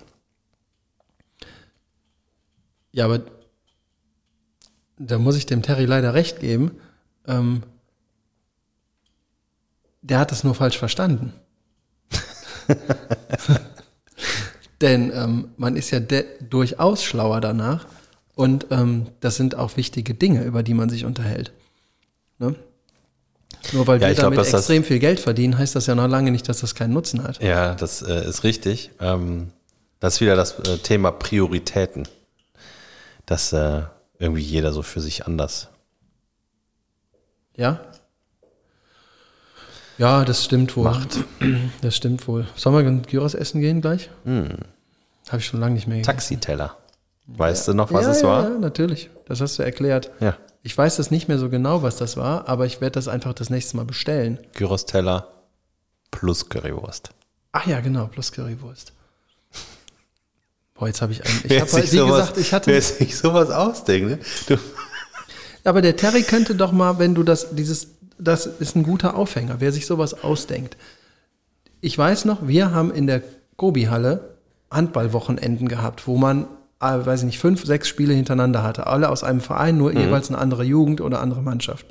[2.92, 3.20] ja, aber
[4.98, 6.72] da muss ich dem Terry leider recht geben.
[7.26, 7.62] Ähm,
[10.02, 11.32] der hat es nur falsch verstanden.
[14.80, 17.86] Denn ähm, man ist ja durchaus schlauer danach
[18.36, 21.52] und ähm, das sind auch wichtige Dinge, über die man sich unterhält.
[22.38, 22.54] Ne?
[23.72, 25.86] Nur weil Ja, wir ich glaub, damit dass das- extrem viel Geld verdienen, heißt das
[25.86, 27.42] ja noch lange nicht, dass das keinen Nutzen hat.
[27.42, 28.90] Ja, das äh, ist richtig.
[29.00, 29.48] Ähm,
[29.98, 32.06] das ist wieder das äh, Thema Prioritäten.
[33.26, 33.82] Dass äh,
[34.18, 35.68] irgendwie jeder so für sich anders.
[37.56, 37.80] Ja?
[39.98, 40.84] Ja, das stimmt wohl.
[40.84, 41.24] Macht.
[41.82, 42.46] Das stimmt wohl.
[42.54, 44.10] Sollen wir Gyros essen gehen gleich?
[44.24, 46.16] Habe ich schon lange nicht mehr gegessen.
[46.16, 46.76] Taxiteller.
[47.26, 48.42] Weißt du noch, was ja, es ja, war?
[48.44, 49.10] Ja, natürlich.
[49.26, 50.10] Das hast du erklärt.
[50.20, 50.36] Ja.
[50.62, 53.34] Ich weiß das nicht mehr so genau, was das war, aber ich werde das einfach
[53.34, 54.38] das nächste Mal bestellen.
[54.54, 55.28] Gyros-Teller
[56.10, 57.10] plus Currywurst.
[57.52, 58.92] Ach ja, genau, plus Currywurst.
[60.78, 61.40] Boah, jetzt habe ich einen.
[61.44, 62.70] Ich habe, sich wie sowas- gesagt, ich hatte.
[62.70, 64.18] Wer sich sowas ausdenkt, ne?
[64.46, 64.56] Du,
[65.64, 67.88] Aber der Terry könnte doch mal, wenn du das, dieses,
[68.18, 70.76] das ist ein guter Aufhänger, wer sich sowas ausdenkt.
[71.80, 73.22] Ich weiß noch, wir haben in der
[73.56, 74.36] Gobi-Halle
[74.70, 76.44] Handballwochenenden gehabt, wo man,
[76.80, 78.86] äh, weiß ich nicht, fünf, sechs Spiele hintereinander hatte.
[78.86, 81.86] Alle aus einem Verein, nur jeweils eine andere Jugend oder andere Mannschaft.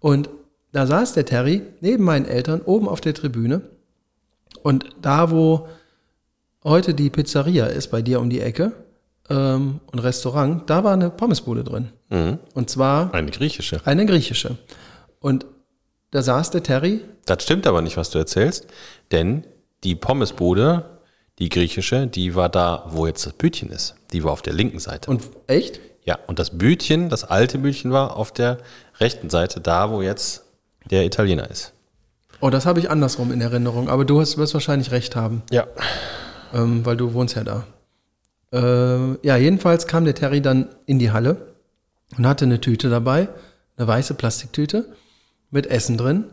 [0.00, 0.28] Und
[0.72, 3.62] da saß der Terry neben meinen Eltern oben auf der Tribüne.
[4.62, 5.68] Und da, wo
[6.64, 8.72] heute die Pizzeria ist, bei dir um die Ecke,
[9.30, 11.88] ähm, und Restaurant, da war eine Pommesbude drin.
[12.54, 13.80] Und zwar eine griechische.
[13.84, 14.56] eine griechische.
[15.18, 15.46] Und
[16.10, 18.66] da saß der Terry, Das stimmt aber nicht, was du erzählst,
[19.10, 19.44] denn
[19.82, 21.00] die Pommesbude,
[21.38, 23.96] die griechische, die war da, wo jetzt das Bütchen ist.
[24.12, 25.10] Die war auf der linken Seite.
[25.10, 25.80] und echt?
[26.04, 28.58] ja, und das Bütchen, das alte Bütchen war auf der
[29.00, 30.44] rechten Seite, da, wo jetzt
[30.90, 31.72] der Italiener ist.
[32.40, 35.66] Oh, das habe ich andersrum in Erinnerung, aber du hast, wirst wahrscheinlich recht haben, Ja.
[36.54, 37.66] Ähm, weil du wohnst ja da.
[38.52, 41.54] Äh, ja, jedenfalls kam der Terry dann in die Halle
[42.16, 43.28] und hatte eine Tüte dabei,
[43.76, 44.94] eine weiße Plastiktüte
[45.50, 46.24] mit Essen drin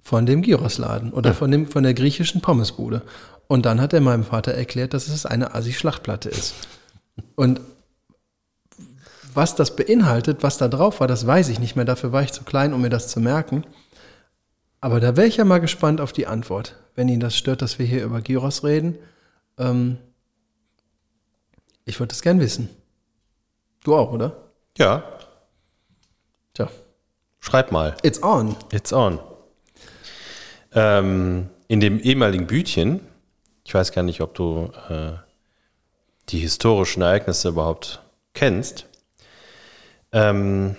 [0.00, 3.02] von dem Gyrosladen oder von, dem, von der griechischen Pommesbude.
[3.48, 6.54] Und dann hat er meinem Vater erklärt, dass es eine Assi-Schlachtplatte ist.
[7.34, 7.60] Und
[9.34, 11.84] was das beinhaltet, was da drauf war, das weiß ich nicht mehr.
[11.84, 13.64] Dafür war ich zu klein, um mir das zu merken.
[14.80, 16.76] Aber da wäre ich ja mal gespannt auf die Antwort.
[16.94, 18.96] Wenn Ihnen das stört, dass wir hier über Gyros reden,
[19.58, 19.98] ähm,
[21.84, 22.68] ich würde das gern wissen.
[23.84, 24.50] Du auch, oder?
[24.76, 25.04] Ja,
[26.54, 26.68] Tja,
[27.38, 27.96] schreib mal.
[28.02, 28.56] it's on.
[28.72, 29.20] It's on.
[30.72, 33.00] Ähm, in dem ehemaligen Bütchen,
[33.64, 35.12] ich weiß gar nicht, ob du äh,
[36.28, 38.02] die historischen Ereignisse überhaupt
[38.34, 38.86] kennst,
[40.12, 40.76] ähm,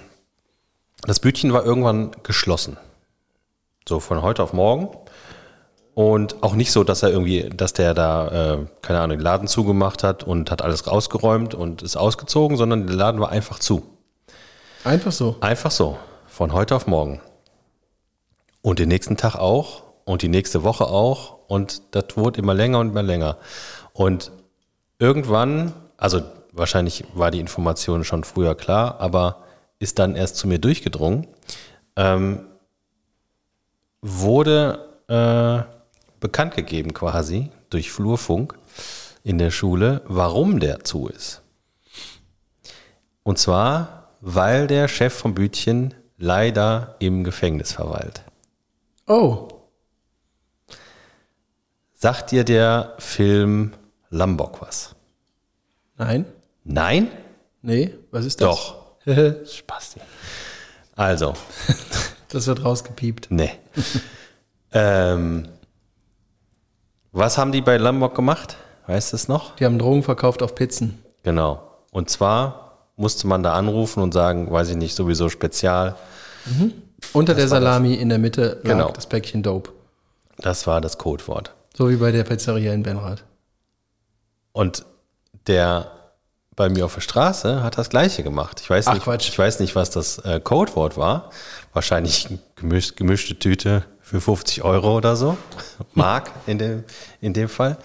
[1.01, 2.77] das Bütchen war irgendwann geschlossen.
[3.87, 4.89] So von heute auf morgen.
[5.97, 9.47] Und auch nicht so, dass er irgendwie, dass der da, äh, keine Ahnung, den Laden
[9.47, 13.81] zugemacht hat und hat alles rausgeräumt und ist ausgezogen, sondern der Laden war einfach zu.
[14.83, 15.38] Einfach so.
[15.39, 17.19] Einfach so, von heute auf morgen.
[18.62, 21.39] Und den nächsten Tag auch und die nächste Woche auch.
[21.47, 23.38] Und das wurde immer länger und immer länger.
[23.91, 24.31] Und
[24.99, 29.45] irgendwann, also wahrscheinlich war die Information schon früher klar, aber
[29.79, 31.25] ist dann erst zu mir durchgedrungen,
[31.95, 32.45] ähm,
[34.03, 35.76] wurde äh,
[36.19, 38.58] bekannt gegeben quasi durch Flurfunk
[39.23, 41.41] in der Schule, warum der zu ist.
[43.23, 48.21] Und zwar, weil der Chef vom Bütchen leider im Gefängnis verweilt.
[49.08, 49.47] Oh,
[51.99, 53.73] Sagt dir der Film
[54.12, 54.95] Lombok was?
[55.97, 56.25] nein?
[56.63, 57.08] Nein?
[57.63, 58.47] Nee, was ist das?
[58.47, 58.95] Doch.
[59.45, 59.95] Spaß.
[60.95, 61.34] Also,
[62.30, 63.27] Das wird rausgepiept.
[63.32, 63.49] nee.
[64.73, 65.47] ähm,
[67.17, 68.58] was haben die bei Lombok gemacht?
[68.88, 69.56] Weißt du es noch?
[69.58, 71.01] Die haben Drogen verkauft auf Pizzen.
[71.23, 71.62] Genau.
[71.91, 75.95] Und zwar musste man da anrufen und sagen, weiß ich nicht, sowieso Spezial.
[77.13, 77.65] Unter der war das.
[77.69, 78.91] Salami in der Mitte lag Genau.
[78.91, 79.71] das Päckchen Dope.
[80.38, 81.53] Das war das Codewort.
[81.75, 83.23] So wie bei der Pizzeria in Benrath.
[84.51, 84.86] Und
[85.47, 85.91] der
[86.56, 88.60] bei mir auf der Straße hat das Gleiche gemacht.
[88.62, 89.30] Ich weiß Ach, nicht, Quatsch.
[89.30, 91.30] ich weiß nicht, was das äh, Codewort war.
[91.73, 95.37] Wahrscheinlich gemisch, gemischte Tüte für 50 Euro oder so.
[95.93, 96.85] Mark in dem,
[97.19, 97.77] in dem Fall.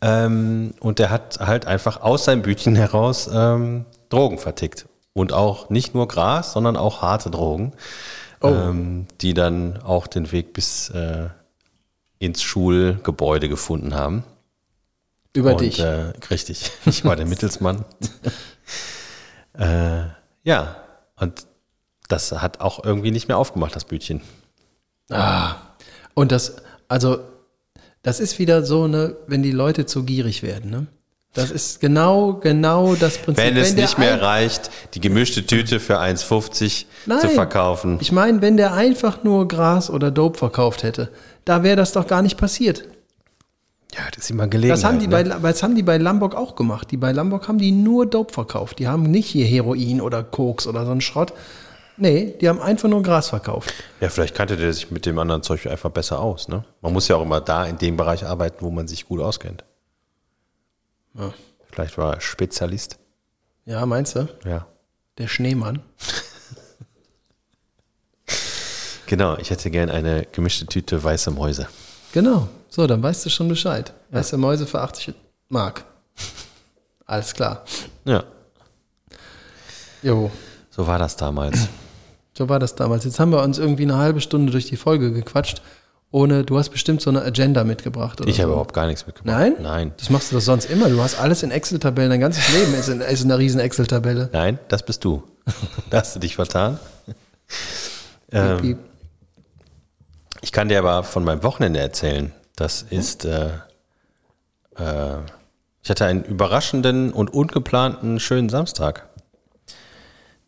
[0.00, 4.86] Ähm, und der hat halt einfach aus seinem Bütchen heraus ähm, Drogen vertickt.
[5.12, 7.74] Und auch nicht nur Gras, sondern auch harte Drogen,
[8.42, 11.28] ähm, die dann auch den Weg bis äh,
[12.18, 14.24] ins Schulgebäude gefunden haben.
[15.32, 15.78] Über Und, dich.
[15.78, 17.84] Äh, richtig, ich war der Mittelsmann.
[19.56, 20.06] äh,
[20.42, 20.76] ja,
[21.20, 21.46] und
[22.08, 24.22] das hat auch irgendwie nicht mehr aufgemacht, das Bütchen.
[25.10, 25.56] Ah.
[26.14, 26.56] Und das,
[26.88, 27.20] also,
[28.02, 30.86] das ist wieder so, ne, wenn die Leute zu gierig werden, ne?
[31.34, 33.42] Das ist genau, genau das Prinzip.
[33.42, 37.20] Wenn es der nicht mehr reicht, die gemischte Tüte für 1,50 Nein.
[37.20, 37.96] zu verkaufen.
[38.02, 41.08] Ich meine, wenn der einfach nur Gras oder Dope verkauft hätte,
[41.46, 42.84] da wäre das doch gar nicht passiert.
[43.94, 44.76] ja, das ist immer Gelegenheit.
[44.76, 45.38] Das haben, die bei, ne?
[45.42, 46.90] das haben die bei Lombok auch gemacht.
[46.90, 48.78] Die bei Lombok haben die nur Dope verkauft.
[48.78, 51.32] Die haben nicht hier Heroin oder Koks oder so einen Schrott.
[52.02, 53.72] Nee, die haben einfach nur Gras verkauft.
[54.00, 56.48] Ja, vielleicht kannte der sich mit dem anderen Zeug einfach besser aus.
[56.48, 56.64] Ne?
[56.80, 59.62] Man muss ja auch immer da in dem Bereich arbeiten, wo man sich gut auskennt.
[61.14, 61.32] Ja,
[61.70, 62.98] Vielleicht war er Spezialist.
[63.66, 64.28] ja meinst du?
[64.44, 64.66] Ja.
[65.18, 65.80] Der Schneemann.
[69.06, 71.68] Genau, ich hätte gern eine gemischte Tüte weiße Mäuse.
[72.12, 72.48] Genau.
[72.70, 73.92] So, dann weißt du schon Bescheid.
[74.10, 75.12] Weiße Mäuse für 80
[75.50, 75.84] Mark.
[77.06, 77.62] Alles klar.
[78.06, 78.24] Ja,
[80.02, 80.30] Jo,
[80.70, 81.68] so war das damals.
[82.42, 83.04] So war das damals.
[83.04, 85.62] Jetzt haben wir uns irgendwie eine halbe Stunde durch die Folge gequatscht,
[86.10, 88.20] ohne, du hast bestimmt so eine Agenda mitgebracht.
[88.20, 88.42] Oder Ich so.
[88.42, 89.34] habe überhaupt gar nichts mitgebracht.
[89.38, 89.54] Nein?
[89.60, 89.92] Nein.
[89.96, 90.88] Das machst du doch sonst immer.
[90.88, 92.10] Du hast alles in Excel-Tabellen.
[92.10, 94.28] Dein ganzes Leben ist in, ist in einer riesen Excel-Tabelle.
[94.32, 95.22] Nein, das bist du.
[95.90, 96.78] da hast du dich vertan.
[98.60, 98.78] Piep.
[100.40, 102.32] Ich kann dir aber von meinem Wochenende erzählen.
[102.56, 103.50] Das ist, äh,
[104.76, 105.18] äh,
[105.82, 109.08] ich hatte einen überraschenden und ungeplanten schönen Samstag.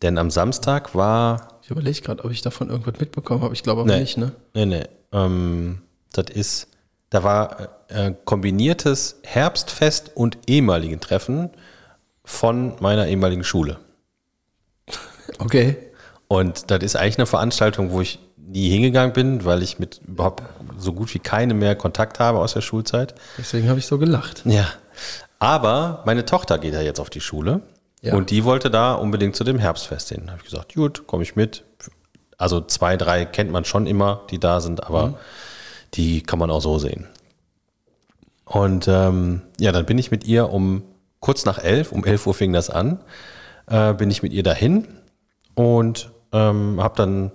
[0.01, 3.55] Denn am Samstag war, Ich überlege gerade, ob ich davon irgendwas mitbekommen habe.
[3.55, 4.01] Ich glaube aber Nee.
[4.01, 4.33] nicht, ne?
[4.53, 5.81] nee, nee, ähm,
[6.13, 6.67] das ist,
[7.09, 11.49] da war äh, kombiniertes Herbstfest und ehemaligen Treffen
[12.23, 13.79] von meiner ehemaligen Schule.
[15.39, 15.75] Okay.
[16.27, 20.43] Und das ist eigentlich eine Veranstaltung, wo ich nie hingegangen bin, weil ich mit überhaupt
[20.77, 23.15] so gut wie keine mehr Kontakt habe aus der Schulzeit.
[23.39, 24.43] Deswegen habe ich so gelacht.
[24.45, 24.67] Ja.
[25.39, 27.61] Aber meine Tochter geht ja jetzt auf die Schule
[28.05, 28.15] Ja.
[28.15, 30.23] und die wollte da unbedingt zu dem Herbstfest hin.
[30.25, 31.63] Da habe ich gesagt, gut, komme ich mit.
[32.37, 35.17] Also zwei, drei kennt man schon immer, die da sind, aber
[35.95, 37.07] die kann man auch so sehen.
[38.45, 40.83] Und ähm, ja, dann bin ich mit ihr um
[41.19, 42.99] kurz nach elf, um elf Uhr fing das an,
[43.67, 44.87] äh, bin ich mit ihr dahin
[45.55, 47.31] und ähm, habe dann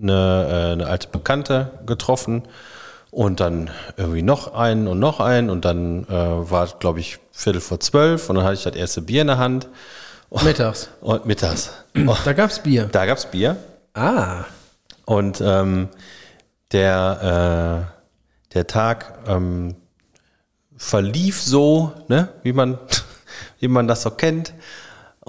[0.00, 2.44] eine, äh, eine alte Bekannte getroffen
[3.10, 6.10] und dann irgendwie noch einen und noch einen und dann äh,
[6.50, 9.38] war, glaube ich, Viertel vor zwölf und dann hatte ich das erste Bier in der
[9.38, 9.68] Hand
[10.42, 10.88] Mittags.
[11.00, 11.70] und mittags.
[12.24, 12.88] Da gab's Bier.
[12.92, 13.56] da gab's Bier
[13.94, 14.44] Ah.
[15.04, 15.88] und ähm,
[16.72, 19.74] der, äh, der Tag ähm,
[20.76, 22.78] verlief so, ne, wie man,
[23.58, 24.54] wie man das so kennt.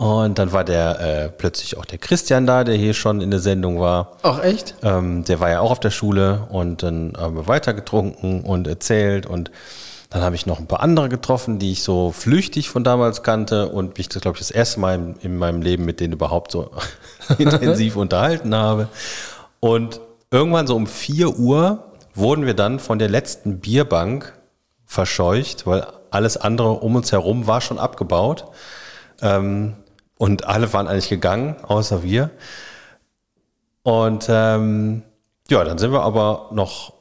[0.01, 3.39] Und dann war der äh, plötzlich auch der Christian da, der hier schon in der
[3.39, 4.17] Sendung war.
[4.23, 4.73] Ach, echt?
[4.81, 8.65] Ähm, der war ja auch auf der Schule und dann haben wir weiter getrunken und
[8.65, 9.51] erzählt und
[10.09, 13.67] dann habe ich noch ein paar andere getroffen, die ich so flüchtig von damals kannte
[13.69, 16.71] und mich, glaube ich, das erste Mal in, in meinem Leben mit denen überhaupt so
[17.37, 18.87] intensiv unterhalten habe.
[19.59, 21.83] Und irgendwann so um 4 Uhr
[22.15, 24.33] wurden wir dann von der letzten Bierbank
[24.87, 28.45] verscheucht, weil alles andere um uns herum war schon abgebaut.
[29.21, 29.75] Ähm,
[30.21, 32.29] und alle waren eigentlich gegangen, außer wir.
[33.81, 35.01] Und ähm,
[35.49, 36.93] ja, dann sind wir aber noch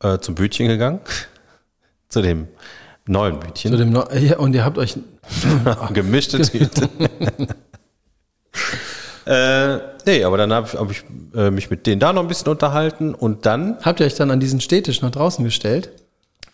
[0.00, 1.00] äh, zum Bütchen gegangen.
[2.08, 2.46] zu dem
[3.04, 3.72] neuen Bütchen.
[3.72, 4.96] Zu dem Neu- ja, und ihr habt euch.
[5.92, 6.88] Gemischte Tüte.
[9.26, 12.28] äh, nee, aber dann habe ich, hab ich äh, mich mit denen da noch ein
[12.28, 15.90] bisschen unterhalten und dann, Habt ihr euch dann an diesen Städtisch nach draußen gestellt?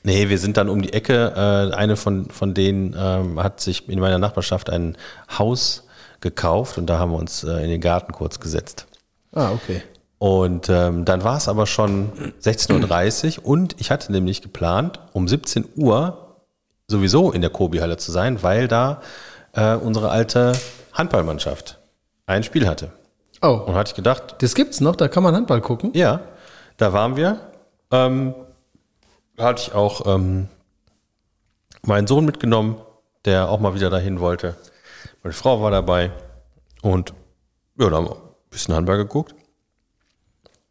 [0.05, 3.91] nee, wir sind dann um die Ecke, äh, eine von, von denen ähm, hat sich
[3.91, 4.97] in meiner Nachbarschaft ein
[5.39, 5.85] Haus
[6.21, 8.87] gekauft und da haben wir uns äh, in den Garten kurz gesetzt.
[9.33, 9.83] Ah, okay.
[10.19, 15.29] Und ähm, dann war es aber schon 16.30 Uhr und ich hatte nämlich geplant, um
[15.29, 16.37] 17 Uhr
[16.89, 19.03] sowieso in der Kobi-Halle zu sein, weil da
[19.53, 20.53] äh, unsere alte
[20.93, 21.79] Handballmannschaft
[22.27, 22.93] ein Spiel hatte.
[23.43, 25.91] Oh, Und hatte ich gedacht, das gibt's noch, da kann man Handball gucken.
[25.95, 26.21] ja,
[26.77, 27.41] da waren wir.
[27.91, 28.35] Ähm,
[29.37, 30.49] da hatte ich auch ähm,
[31.83, 32.77] meinen Sohn mitgenommen,
[33.25, 34.55] der auch mal wieder dahin wollte.
[35.25, 36.13] Meine Frau war dabei.
[36.83, 37.13] Und
[37.79, 39.35] ja, da haben wir ein bisschen Handball geguckt.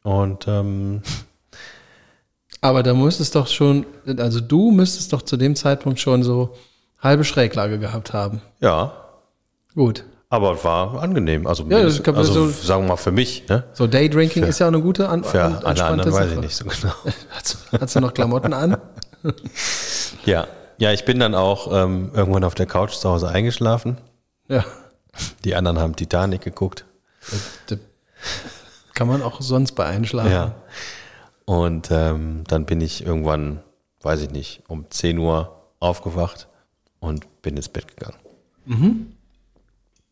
[0.04, 1.02] Und ähm,
[2.62, 3.86] Aber da müsstest doch schon,
[4.18, 6.56] also du müsstest doch zu dem Zeitpunkt schon so
[7.00, 8.42] halbe Schräglage gehabt haben.
[8.62, 8.94] ja,
[9.76, 10.06] Gut.
[10.30, 11.48] aber war angenehm.
[11.48, 13.48] Also, Ja, das kann also so- sagen wir mal für mich.
[13.50, 13.64] Ne?
[13.74, 16.34] So Daydrinking ist ja auch eine gute an, Für an, alle anderen weiß Sache.
[16.36, 16.94] ich nicht so genau.
[17.32, 18.78] Hast, du- hast du noch Klamotten an?
[20.26, 23.98] Ja, ja ich bin dann auch ähm, irgendwann auf der Couch zu Hause eingeschlafen.
[24.54, 24.66] Ja.
[25.44, 26.86] Die anderen haben Titanic geguckt.
[27.68, 27.80] Das
[28.94, 30.32] kann man auch sonst bei einschlafen.
[30.32, 30.56] Ja.
[31.46, 33.64] Und ähm, dann bin ich irgendwann,
[34.02, 36.48] weiß ich nicht, um 10 Uhr aufgewacht
[37.00, 39.18] und bin ins Bett gegangen.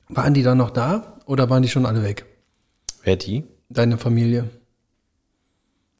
[0.10, 2.25] Waren die dann noch da oder waren die schon alle weg?
[3.04, 3.43] Wer die?
[3.69, 4.49] Deine Familie?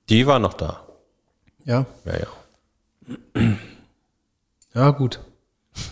[0.10, 0.86] Die war noch da.
[1.64, 1.86] Ja.
[2.06, 3.58] Ja, ja.
[4.74, 5.20] Ja, gut.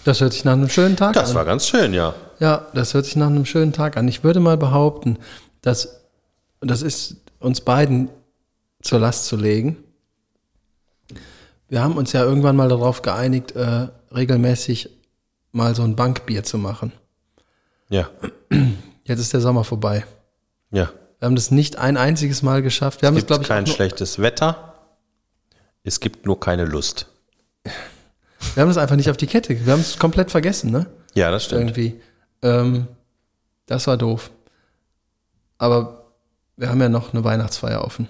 [0.04, 1.36] Das hört sich nach einem schönen Tag Das an.
[1.36, 2.14] war ganz schön, ja.
[2.40, 4.08] Ja, das hört sich nach einem schönen Tag an.
[4.08, 5.18] Ich würde mal behaupten,
[5.62, 6.00] dass
[6.62, 8.10] das ist uns beiden
[8.82, 9.78] zur Last zu legen.
[11.68, 14.90] Wir haben uns ja irgendwann mal darauf geeinigt, äh, regelmäßig
[15.52, 16.92] mal so ein Bankbier zu machen.
[17.90, 18.10] Ja,
[19.04, 20.06] Jetzt ist der Sommer vorbei.
[20.72, 20.92] ja.
[21.20, 23.02] Wir haben das nicht ein einziges Mal geschafft.
[23.02, 24.76] Wir haben Es es, glaube gibt ich, kein schlechtes Wetter.
[25.84, 27.08] Es gibt nur keine Lust.
[28.60, 29.66] Wir haben es einfach nicht auf die Kette.
[29.66, 30.86] Wir haben es komplett vergessen, ne?
[31.14, 31.62] Ja, das stimmt.
[31.62, 32.02] Irgendwie.
[32.42, 32.88] Ähm,
[33.68, 34.32] das war doof.
[35.58, 36.12] Aber
[36.58, 38.10] wir haben ja noch eine Weihnachtsfeier offen.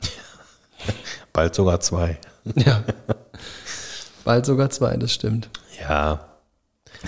[1.32, 2.18] Bald sogar zwei.
[2.56, 2.82] Ja.
[4.24, 5.48] Bald sogar zwei, das stimmt.
[5.88, 6.26] Ja.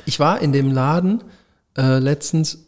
[0.07, 1.25] Ich war in dem Laden
[1.77, 2.67] äh, letztens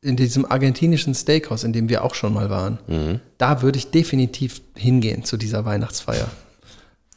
[0.00, 3.20] in diesem argentinischen Steakhouse, in dem wir auch schon mal waren.
[3.38, 6.28] Da würde ich definitiv hingehen zu dieser Weihnachtsfeier.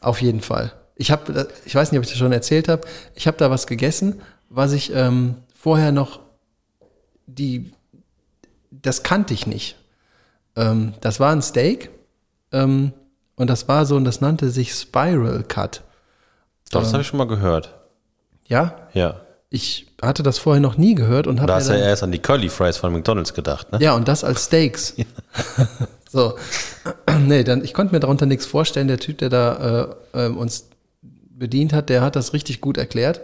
[0.00, 0.72] Auf jeden Fall.
[1.00, 2.86] Ich habe, ich weiß nicht, ob ich das schon erzählt habe.
[3.14, 6.20] Ich habe da was gegessen, was ich ähm, vorher noch
[7.26, 7.72] die,
[8.70, 9.76] das kannte ich nicht.
[10.56, 11.88] Ähm, das war ein Steak
[12.52, 12.92] ähm,
[13.36, 15.80] und das war so und das nannte sich Spiral Cut.
[16.70, 17.74] Doch, das habe ich schon mal gehört.
[18.44, 19.22] Ja, Ja.
[19.48, 22.12] ich hatte das vorher noch nie gehört und habe Da hast du ja erst an
[22.12, 23.78] die Curly Fries von McDonalds gedacht, ne?
[23.80, 24.96] ja und das als Steaks.
[26.10, 26.36] so,
[27.20, 28.88] nee, dann ich konnte mir darunter nichts vorstellen.
[28.88, 30.66] Der Typ, der da äh, ähm, uns
[31.40, 33.20] bedient hat, der hat das richtig gut erklärt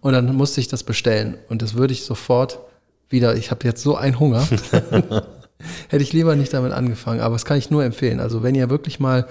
[0.00, 2.60] und dann musste ich das bestellen und das würde ich sofort
[3.08, 3.34] wieder.
[3.34, 4.46] Ich habe jetzt so einen Hunger.
[5.88, 8.20] Hätte ich lieber nicht damit angefangen, aber das kann ich nur empfehlen.
[8.20, 9.26] Also wenn ihr wirklich mal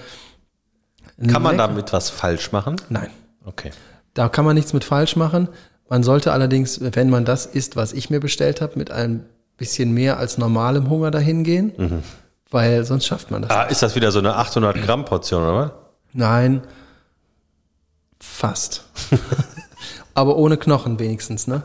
[1.31, 2.75] Kann man damit was falsch machen?
[2.89, 3.09] Nein.
[3.45, 3.71] Okay.
[4.13, 5.47] Da kann man nichts mit falsch machen.
[5.89, 9.25] Man sollte allerdings, wenn man das isst, was ich mir bestellt habe, mit ein
[9.57, 12.01] bisschen mehr als normalem Hunger dahin gehen,
[12.49, 13.51] weil sonst schafft man das.
[13.51, 15.53] Ah, ist das wieder so eine 800 Gramm Portion, oder?
[15.53, 15.71] was?
[16.13, 16.61] Nein,
[18.23, 18.83] fast.
[20.13, 21.63] Aber ohne Knochen wenigstens, ne?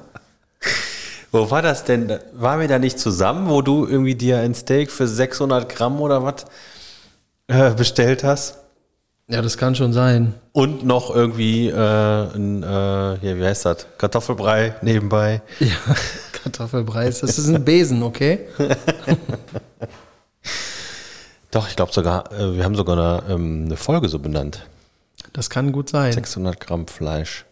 [1.31, 2.19] Wo war das denn?
[2.33, 6.25] Waren wir da nicht zusammen, wo du irgendwie dir ein Steak für 600 Gramm oder
[6.25, 6.47] was
[7.49, 8.59] äh, bestellt hast?
[9.29, 10.35] Ja, das kann schon sein.
[10.53, 13.87] Und noch irgendwie, äh, ein, äh, ja, wie heißt das?
[13.99, 15.43] Kartoffelbrei nebenbei.
[15.61, 15.77] Ja,
[16.43, 18.47] Kartoffelbrei, ist- das ist ein Besen, okay?
[21.51, 24.67] Doch, ich glaube sogar, äh, wir haben sogar eine, ähm, eine Folge so benannt.
[25.33, 26.13] Das kann gut sein.
[26.13, 27.45] 600 Gramm Fleisch.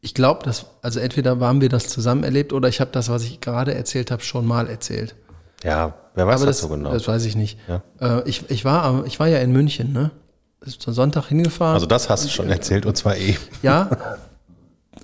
[0.00, 3.24] Ich glaube, dass, also entweder haben wir das zusammen erlebt oder ich habe das, was
[3.24, 5.14] ich gerade erzählt habe, schon mal erzählt.
[5.62, 6.90] Ja, wer weiß das, das, so genau.
[6.92, 7.58] das weiß ich nicht.
[7.68, 7.82] Ja.
[8.00, 10.10] Äh, ich, ich, war, ich war ja in München, ne?
[10.62, 11.74] Ist am Sonntag hingefahren.
[11.74, 13.36] also das hast du schon erzählt und zwar eh.
[13.62, 14.18] ja,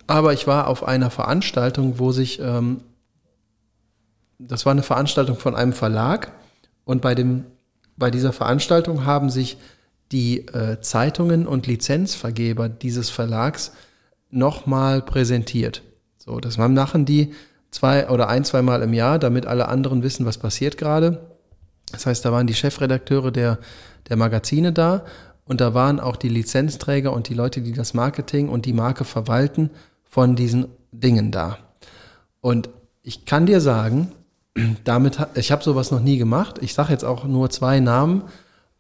[0.07, 2.83] aber ich war auf einer Veranstaltung, wo sich, ähm,
[4.39, 6.33] das war eine Veranstaltung von einem Verlag
[6.85, 7.45] und bei, dem,
[7.97, 9.57] bei dieser Veranstaltung haben sich
[10.13, 13.73] die äh, Zeitungen und Lizenzvergeber dieses Verlags
[14.31, 15.83] nochmal präsentiert.
[16.19, 17.33] So, das machen die
[17.71, 21.31] zwei oder ein, zweimal im Jahr, damit alle anderen wissen, was passiert gerade.
[21.93, 23.59] Das heißt, da waren die Chefredakteure der,
[24.09, 25.05] der Magazine da
[25.45, 29.05] und da waren auch die Lizenzträger und die Leute, die das Marketing und die Marke
[29.05, 29.71] verwalten
[30.05, 31.59] von diesen Dingen da.
[32.41, 32.71] Und
[33.03, 34.13] ich kann dir sagen,
[34.85, 36.59] damit ich habe sowas noch nie gemacht.
[36.61, 38.23] Ich sage jetzt auch nur zwei Namen,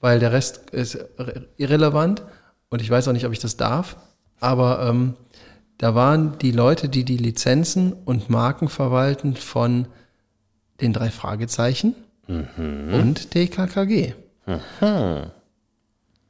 [0.06, 0.96] weil der Rest ist
[1.56, 2.22] irrelevant
[2.68, 3.96] und ich weiß auch nicht, ob ich das darf.
[4.38, 5.14] Aber ähm,
[5.78, 9.88] da waren die Leute, die die Lizenzen und Marken verwalten von
[10.80, 11.96] den drei Fragezeichen
[12.92, 14.12] und TKKG.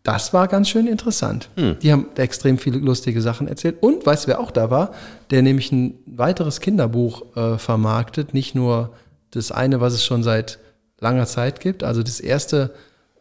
[0.05, 1.51] Das war ganz schön interessant.
[1.83, 3.83] Die haben extrem viele lustige Sachen erzählt.
[3.83, 4.93] Und weißt du, wer auch da war?
[5.29, 8.33] Der nämlich ein weiteres Kinderbuch äh, vermarktet.
[8.33, 8.95] Nicht nur
[9.33, 10.61] das eine, was es schon seit
[10.99, 11.85] langer Zeit gibt.
[11.85, 12.73] Also das erste,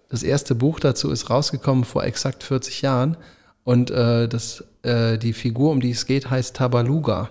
[0.10, 3.18] das erste Buch dazu ist rausgekommen vor exakt 40 Jahren.
[3.64, 7.30] Und äh, das, äh, die Figur, um die es geht, heißt Tabaluga.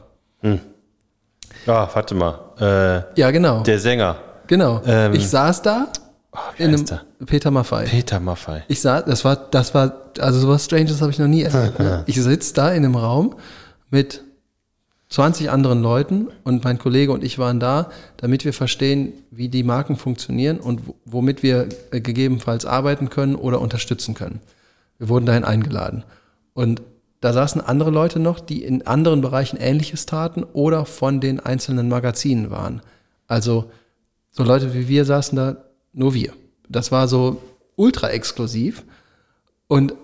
[1.66, 2.38] Ah, warte mal.
[2.60, 3.62] Äh, Ja, genau.
[3.62, 4.16] der Sänger.
[4.46, 4.82] genau.
[4.86, 5.88] Ähm, ich saß da
[6.56, 6.84] wie in einem
[7.26, 7.84] Peter Maffei.
[7.84, 8.64] Peter Maffei.
[8.68, 11.78] Ich sah, das war, das war, also sowas Stranges habe ich noch nie erlebt.
[11.78, 12.02] Ne?
[12.06, 13.36] Ich sitze da in einem Raum
[13.90, 14.22] mit
[15.14, 19.62] 20 anderen Leuten und mein Kollege und ich waren da, damit wir verstehen, wie die
[19.62, 24.40] Marken funktionieren und womit wir äh, gegebenenfalls arbeiten können oder unterstützen können.
[24.98, 26.02] Wir wurden dahin eingeladen.
[26.52, 26.82] Und
[27.20, 31.88] da saßen andere Leute noch, die in anderen Bereichen Ähnliches taten oder von den einzelnen
[31.88, 32.82] Magazinen waren.
[33.28, 33.70] Also
[34.32, 35.58] so Leute wie wir saßen da,
[35.92, 36.32] nur wir.
[36.68, 37.40] Das war so
[37.76, 38.82] ultra exklusiv.
[39.68, 39.94] Und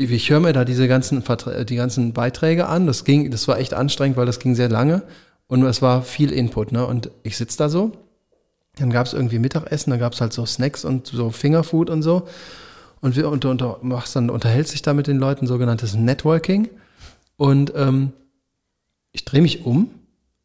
[0.00, 1.22] ich höre mir da diese ganzen,
[1.68, 2.86] die ganzen Beiträge an.
[2.86, 5.02] Das ging, das war echt anstrengend, weil das ging sehr lange
[5.46, 6.72] und es war viel Input.
[6.72, 6.86] Ne?
[6.86, 7.92] Und ich sitze da so.
[8.78, 12.02] Dann gab es irgendwie Mittagessen, dann gab es halt so Snacks und so Fingerfood und
[12.02, 12.26] so.
[13.00, 16.68] Und wir unter, unter, machst dann unterhältst dich da mit den Leuten, sogenanntes Networking.
[17.36, 18.12] Und ähm,
[19.12, 19.90] ich drehe mich um.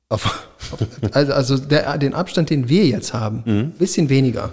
[0.09, 0.79] Auf, auf,
[1.13, 4.51] also also der, den Abstand, den wir jetzt haben, bisschen weniger.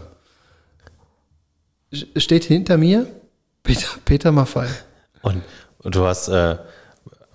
[2.16, 3.06] Steht hinter mir
[3.62, 4.68] Peter, Peter Maffei.
[5.22, 5.42] Und,
[5.78, 6.56] und du hast, äh,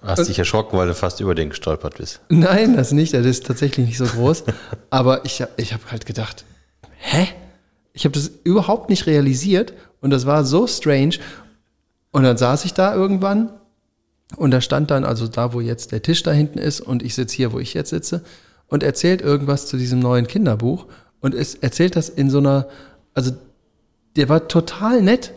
[0.02, 2.22] hast dich erschrocken, weil du fast über den gestolpert bist.
[2.30, 3.14] Nein, das nicht.
[3.14, 4.44] Das ist tatsächlich nicht so groß.
[4.90, 6.46] Aber ich, ich habe halt gedacht,
[6.98, 7.28] hä?
[7.94, 11.16] Ich habe das überhaupt nicht realisiert und das war so strange.
[12.12, 13.52] Und dann saß ich da irgendwann
[14.36, 17.16] und da stand dann, also da, wo jetzt der Tisch da hinten ist und ich
[17.16, 18.24] sitze hier, wo ich jetzt sitze
[18.68, 20.86] und erzählt irgendwas zu diesem neuen Kinderbuch
[21.22, 22.68] und es erzählt das in so einer,
[23.14, 23.32] also
[24.16, 25.32] der war total nett.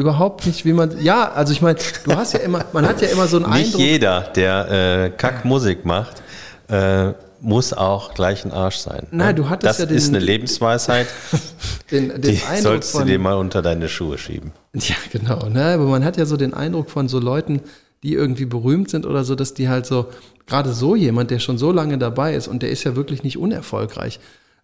[0.00, 3.08] Überhaupt nicht, wie man, ja, also ich meine, du hast ja immer, man hat ja
[3.08, 3.80] immer so einen Nicht Eindruck.
[3.82, 4.70] jeder, der
[5.04, 6.22] äh, Kackmusik macht,
[6.68, 9.06] äh, muss auch gleich ein Arsch sein.
[9.10, 11.06] Nein, du hattest das ja den- ist eine Lebensweisheit,
[11.90, 14.52] den, den die Eindruck solltest du von, dir mal unter deine Schuhe schieben.
[14.74, 15.48] Ja, genau.
[15.48, 15.64] Ne?
[15.74, 17.60] Aber man hat ja so den Eindruck von so Leuten,
[18.02, 20.06] die irgendwie berühmt sind oder so, dass die halt so,
[20.46, 23.36] gerade so jemand, der schon so lange dabei ist und der ist ja wirklich nicht
[23.36, 24.18] unerfolgreich,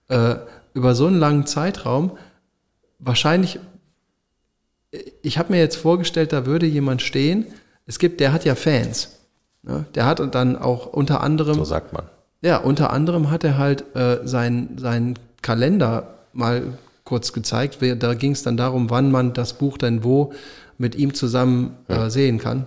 [0.09, 0.37] äh,
[0.73, 2.13] über so einen langen Zeitraum,
[2.99, 3.59] wahrscheinlich,
[5.23, 7.47] ich habe mir jetzt vorgestellt, da würde jemand stehen,
[7.87, 9.11] es gibt, der hat ja Fans.
[9.63, 9.87] Ne?
[9.95, 12.05] Der hat dann auch unter anderem So sagt man.
[12.41, 17.79] ja, unter anderem hat er halt äh, seinen seinen Kalender mal kurz gezeigt.
[17.81, 20.33] Da ging es dann darum, wann man das Buch denn wo
[20.79, 22.67] mit ihm zusammen äh, sehen kann.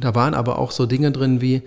[0.00, 1.62] Da waren aber auch so Dinge drin wie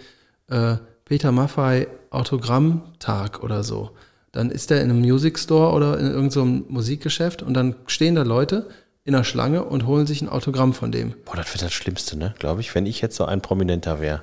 [0.47, 3.91] äh, Peter Maffei Autogrammtag oder so.
[4.31, 8.15] Dann ist er in einem Music Store oder in irgendeinem so Musikgeschäft und dann stehen
[8.15, 8.67] da Leute
[9.03, 11.15] in der Schlange und holen sich ein Autogramm von dem.
[11.25, 12.33] Boah, das wird das Schlimmste, ne?
[12.37, 14.21] Glaube ich, wenn ich jetzt so ein Prominenter wäre.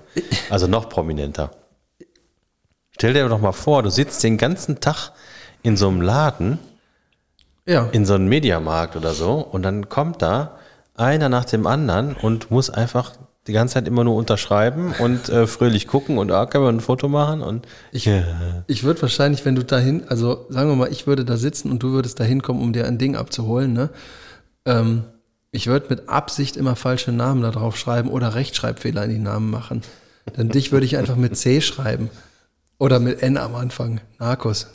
[0.50, 1.50] Also noch prominenter.
[2.92, 5.12] Stell dir doch mal vor, du sitzt den ganzen Tag
[5.62, 6.58] in so einem Laden,
[7.66, 10.58] Ja, in so einem Mediamarkt oder so, und dann kommt da
[10.94, 13.12] einer nach dem anderen und muss einfach
[13.46, 16.80] die ganze Zeit immer nur unterschreiben und äh, fröhlich gucken und ah, können wir ein
[16.80, 18.10] Foto machen und Ich,
[18.66, 21.82] ich würde wahrscheinlich, wenn du dahin, also sagen wir mal, ich würde da sitzen und
[21.82, 23.90] du würdest da hinkommen, um dir ein Ding abzuholen, ne?
[24.68, 25.04] Ähm,
[25.50, 29.50] ich würde mit Absicht immer falsche Namen da drauf schreiben oder Rechtschreibfehler in die Namen
[29.50, 29.82] machen.
[30.36, 32.10] Dann dich würde ich einfach mit C schreiben.
[32.78, 34.00] Oder mit N am Anfang.
[34.18, 34.68] Narcos.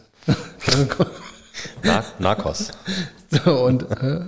[1.84, 2.72] Na, Narcos.
[3.30, 4.26] so, und äh,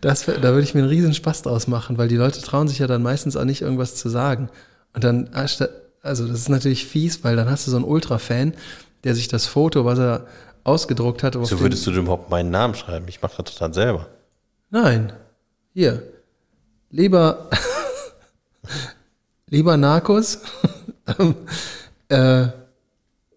[0.00, 2.80] das, da würde ich mir einen riesen Spaß draus machen, weil die Leute trauen sich
[2.80, 4.50] ja dann meistens auch nicht irgendwas zu sagen.
[4.92, 5.66] Und dann, also
[6.02, 8.54] das ist natürlich fies, weil dann hast du so einen Ultra-Fan,
[9.04, 10.26] der sich das Foto, was er
[10.64, 13.06] ausgedruckt hat, auf So würdest du überhaupt meinen Namen schreiben?
[13.08, 14.06] Ich mache das total selber.
[14.70, 15.12] Nein.
[15.74, 16.02] Hier.
[16.90, 17.50] Lieber,
[19.48, 20.38] lieber Narcos,
[22.08, 22.46] äh,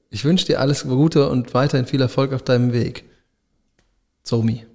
[0.09, 3.03] ich wünsche dir alles Gute und weiterhin viel Erfolg auf deinem Weg.
[4.23, 4.65] Zomi.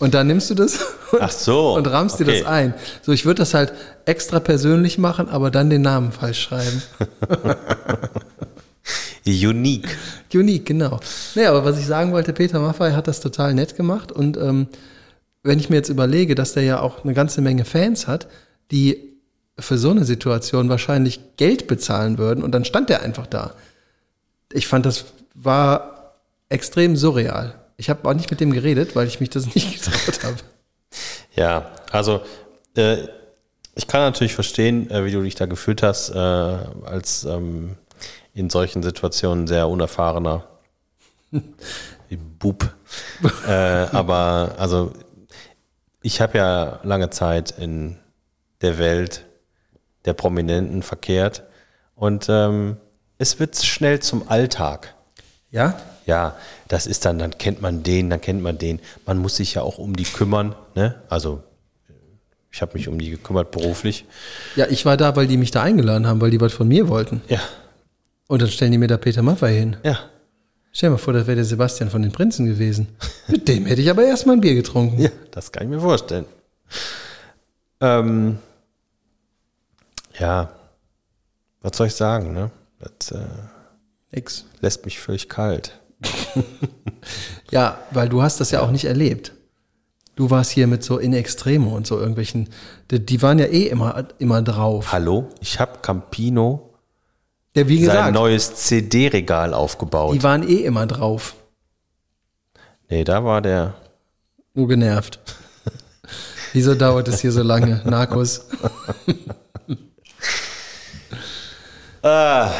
[0.00, 0.78] Und dann nimmst du das
[1.20, 1.74] Ach so.
[1.74, 2.40] und rammst dir okay.
[2.40, 2.74] das ein.
[3.02, 3.72] So, ich würde das halt
[4.04, 6.82] extra persönlich machen, aber dann den Namen falsch schreiben.
[9.30, 9.96] Unique.
[10.32, 11.00] Unique, genau.
[11.34, 14.68] Naja, aber was ich sagen wollte, Peter Maffay hat das total nett gemacht und ähm,
[15.42, 18.28] wenn ich mir jetzt überlege, dass der ja auch eine ganze Menge Fans hat,
[18.70, 19.14] die
[19.58, 23.54] für so eine Situation wahrscheinlich Geld bezahlen würden und dann stand der einfach da.
[24.52, 26.14] Ich fand, das war
[26.48, 27.54] extrem surreal.
[27.76, 30.36] Ich habe auch nicht mit dem geredet, weil ich mich das nicht getraut habe.
[31.34, 32.22] Ja, also
[32.76, 33.08] äh,
[33.74, 37.76] ich kann natürlich verstehen, äh, wie du dich da gefühlt hast, äh, als ähm,
[38.38, 40.44] in solchen Situationen sehr unerfahrener
[42.38, 42.72] Bub.
[43.46, 44.92] äh, aber also
[46.02, 47.96] ich habe ja lange Zeit in
[48.60, 49.26] der Welt
[50.04, 51.42] der Prominenten verkehrt
[51.94, 52.76] und ähm,
[53.18, 54.94] es wird schnell zum Alltag.
[55.50, 55.80] Ja?
[56.06, 56.36] Ja,
[56.68, 58.80] das ist dann, dann kennt man den, dann kennt man den.
[59.04, 60.94] Man muss sich ja auch um die kümmern, ne?
[61.10, 61.42] Also
[62.50, 64.06] ich habe mich um die gekümmert beruflich.
[64.56, 66.88] Ja, ich war da, weil die mich da eingeladen haben, weil die was von mir
[66.88, 67.20] wollten.
[67.28, 67.40] Ja,
[68.28, 69.76] Und dann stellen die mir da Peter Maffay hin.
[69.82, 69.98] ja.
[70.70, 72.88] Stell dir mal vor, das wäre der Sebastian von den Prinzen gewesen.
[73.26, 75.00] Mit dem hätte ich aber erstmal ein Bier getrunken.
[75.00, 76.26] Ja, das kann ich mir vorstellen.
[77.80, 78.38] Ähm,
[80.20, 80.52] ja,
[81.62, 82.50] was soll ich sagen, ne?
[82.78, 83.24] Das äh,
[84.12, 84.44] Nix.
[84.60, 85.80] lässt mich völlig kalt.
[87.50, 89.32] Ja, weil du hast das ja auch nicht erlebt.
[90.16, 92.50] Du warst hier mit so in Extremo und so irgendwelchen,
[92.90, 94.92] die, die waren ja eh immer, immer drauf.
[94.92, 96.67] Hallo, ich habe Campino
[97.58, 100.14] Ja, wie sein gesagt, neues CD-Regal aufgebaut.
[100.14, 101.34] die waren eh immer drauf.
[102.88, 103.74] Nee, da war der.
[104.54, 105.20] Nur genervt.
[106.52, 107.82] Wieso dauert es hier so lange?
[107.84, 108.46] Narcos.
[112.02, 112.50] Ah.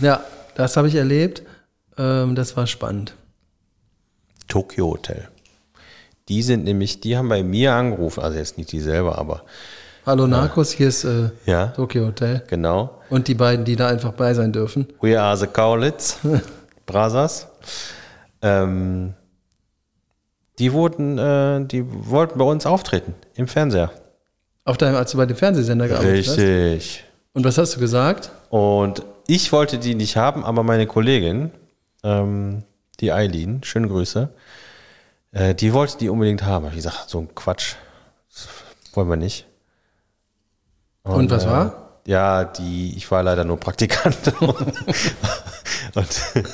[0.00, 1.42] Ja, das habe ich erlebt.
[1.98, 3.14] Ähm, das war spannend.
[4.48, 5.28] Tokyo Hotel.
[6.28, 9.44] Die sind nämlich, die haben bei mir angerufen, also jetzt nicht die selber, aber
[10.06, 11.68] Hallo Narcos, hier ist äh, Ja.
[11.68, 12.42] Tokyo Hotel.
[12.48, 12.98] genau.
[13.10, 14.86] Und die beiden, die da einfach bei sein dürfen.
[15.00, 16.18] We are the Kaulitz
[16.86, 17.48] Brothers.
[18.42, 19.14] Ähm,
[20.58, 23.90] die wurden, äh, die wollten bei uns auftreten im Fernseher.
[24.64, 26.38] Auf deinem, als du bei dem Fernsehsender gearbeitet hast.
[26.38, 27.04] Richtig.
[27.32, 28.30] Und was hast du gesagt?
[28.48, 31.50] Und ich wollte die nicht haben, aber meine Kollegin,
[32.02, 32.64] ähm,
[33.00, 34.30] die Eileen, schöne Grüße,
[35.32, 36.64] äh, die wollte die unbedingt haben.
[36.64, 37.74] Hab ich gesagt, so ein Quatsch,
[38.32, 38.48] das
[38.94, 39.46] wollen wir nicht.
[41.16, 42.00] Und was äh, war?
[42.06, 44.16] Ja, die, ich war leider nur Praktikant.
[44.40, 46.22] und,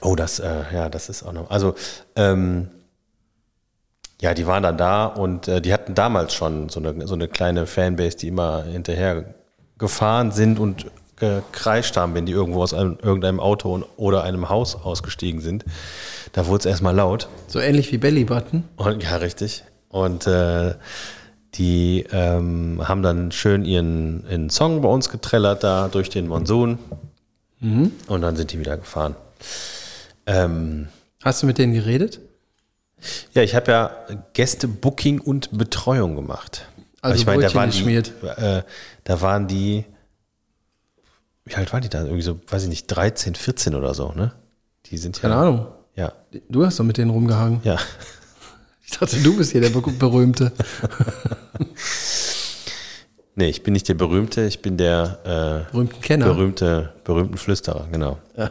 [0.00, 1.50] oh, das, äh, ja, das ist auch noch.
[1.50, 1.74] Also,
[2.16, 2.70] ähm,
[4.20, 7.28] ja, die waren dann da und äh, die hatten damals schon so eine, so eine
[7.28, 9.34] kleine Fanbase, die immer hinterher
[9.78, 14.48] gefahren sind und gekreischt haben, wenn die irgendwo aus einem, irgendeinem Auto und, oder einem
[14.48, 15.64] Haus ausgestiegen sind.
[16.32, 17.28] Da wurde es erstmal laut.
[17.46, 18.64] So ähnlich wie Bellybutton.
[18.76, 19.64] Und, ja, richtig.
[19.90, 20.74] Und äh,
[21.54, 26.78] die ähm, haben dann schön ihren, ihren Song bei uns getrellert da durch den Monsun.
[27.60, 29.14] Und dann sind die wieder gefahren.
[30.26, 30.88] Ähm,
[31.22, 32.20] Hast du mit denen geredet?
[33.34, 33.90] ja, ich habe ja
[34.34, 36.66] Gäste-Booking und Betreuung gemacht.
[37.02, 38.12] Also ich meine, da waren, die, geschmiert.
[38.22, 38.62] äh,
[39.04, 39.84] da waren die,
[41.44, 42.02] wie alt waren die da?
[42.02, 44.32] Irgendwie so, weiß ich nicht, 13, 14 oder so, ne?
[44.86, 45.22] Die sind ja.
[45.22, 45.66] Keine Ahnung.
[45.96, 46.12] Ja,
[46.48, 47.60] Du hast doch mit denen rumgehangen.
[47.64, 47.78] ja.
[48.90, 50.52] Ich dachte, du bist hier der Ber- Berühmte.
[53.36, 56.26] Nee, ich bin nicht der Berühmte, ich bin der äh, Berühmten Kenner.
[56.26, 58.18] berühmte, berühmten Flüsterer, genau.
[58.36, 58.50] Ja.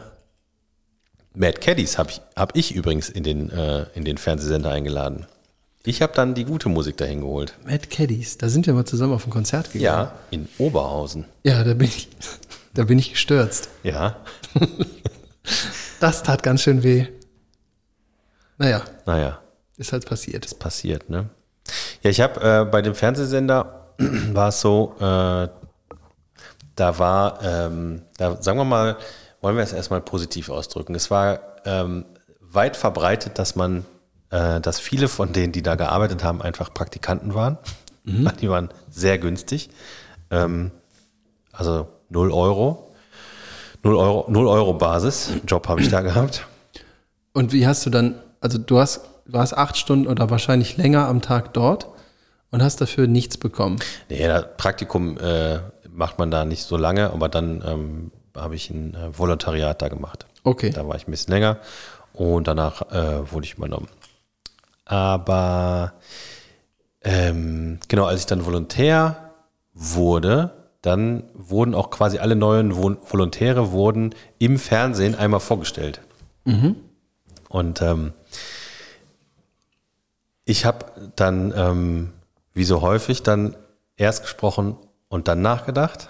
[1.34, 5.26] Mad Caddies habe ich, hab ich übrigens in den, äh, in den Fernsehsender eingeladen.
[5.84, 7.54] Ich habe dann die gute Musik dahin geholt.
[7.64, 9.84] Mad Caddies, da sind wir mal zusammen auf ein Konzert gegangen.
[9.84, 11.24] Ja, in Oberhausen.
[11.44, 12.08] Ja, da bin ich,
[12.74, 13.68] da bin ich gestürzt.
[13.84, 14.16] Ja,
[16.00, 17.06] Das tat ganz schön weh.
[18.58, 19.38] Naja, naja,
[19.80, 20.58] ist halt passiert.
[20.58, 21.30] passiert, ne?
[22.02, 23.92] Ja, ich habe äh, bei dem Fernsehsender
[24.32, 25.48] war es so, äh,
[26.76, 28.96] da war, ähm, da sagen wir mal,
[29.40, 30.94] wollen wir es erstmal positiv ausdrücken.
[30.94, 32.04] Es war ähm,
[32.40, 33.84] weit verbreitet, dass man,
[34.30, 37.58] äh, dass viele von denen, die da gearbeitet haben, einfach Praktikanten waren.
[38.40, 39.70] Die waren sehr günstig.
[40.30, 40.72] Ähm,
[41.52, 42.92] also 0 Euro.
[43.82, 45.30] 0 Euro, 0 Euro Basis.
[45.46, 46.46] Job habe ich da gehabt.
[47.32, 49.02] Und wie hast du dann, also du hast,
[49.32, 51.88] warst acht Stunden oder wahrscheinlich länger am Tag dort
[52.50, 53.78] und hast dafür nichts bekommen.
[54.08, 55.58] Nee, das Praktikum äh,
[55.88, 59.88] macht man da nicht so lange, aber dann ähm, habe ich ein äh, Volontariat da
[59.88, 60.26] gemacht.
[60.44, 60.70] Okay.
[60.70, 61.58] Da war ich ein bisschen länger
[62.12, 63.88] und danach äh, wurde ich übernommen.
[64.84, 65.92] Aber
[67.02, 69.30] ähm, genau, als ich dann Volontär
[69.72, 70.50] wurde,
[70.82, 76.00] dann wurden auch quasi alle neuen Vol Volontäre wurden im Fernsehen einmal vorgestellt.
[77.48, 78.12] Und ähm,
[80.50, 80.86] ich habe
[81.16, 82.12] dann, ähm,
[82.52, 83.56] wie so häufig, dann
[83.96, 84.76] erst gesprochen
[85.08, 86.08] und dann nachgedacht.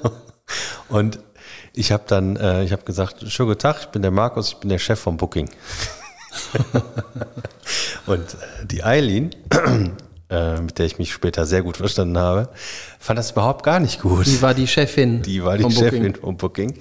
[0.88, 1.20] und
[1.72, 4.56] ich habe dann, äh, ich habe gesagt, schönen guten Tag, ich bin der Markus, ich
[4.56, 5.48] bin der Chef vom Booking.
[8.06, 9.30] und äh, die Eileen,
[10.28, 12.48] äh, mit der ich mich später sehr gut verstanden habe,
[12.98, 14.26] fand das überhaupt gar nicht gut.
[14.26, 15.22] Die war die Chefin.
[15.22, 16.14] Die war die Chefin Booking.
[16.16, 16.78] vom Booking.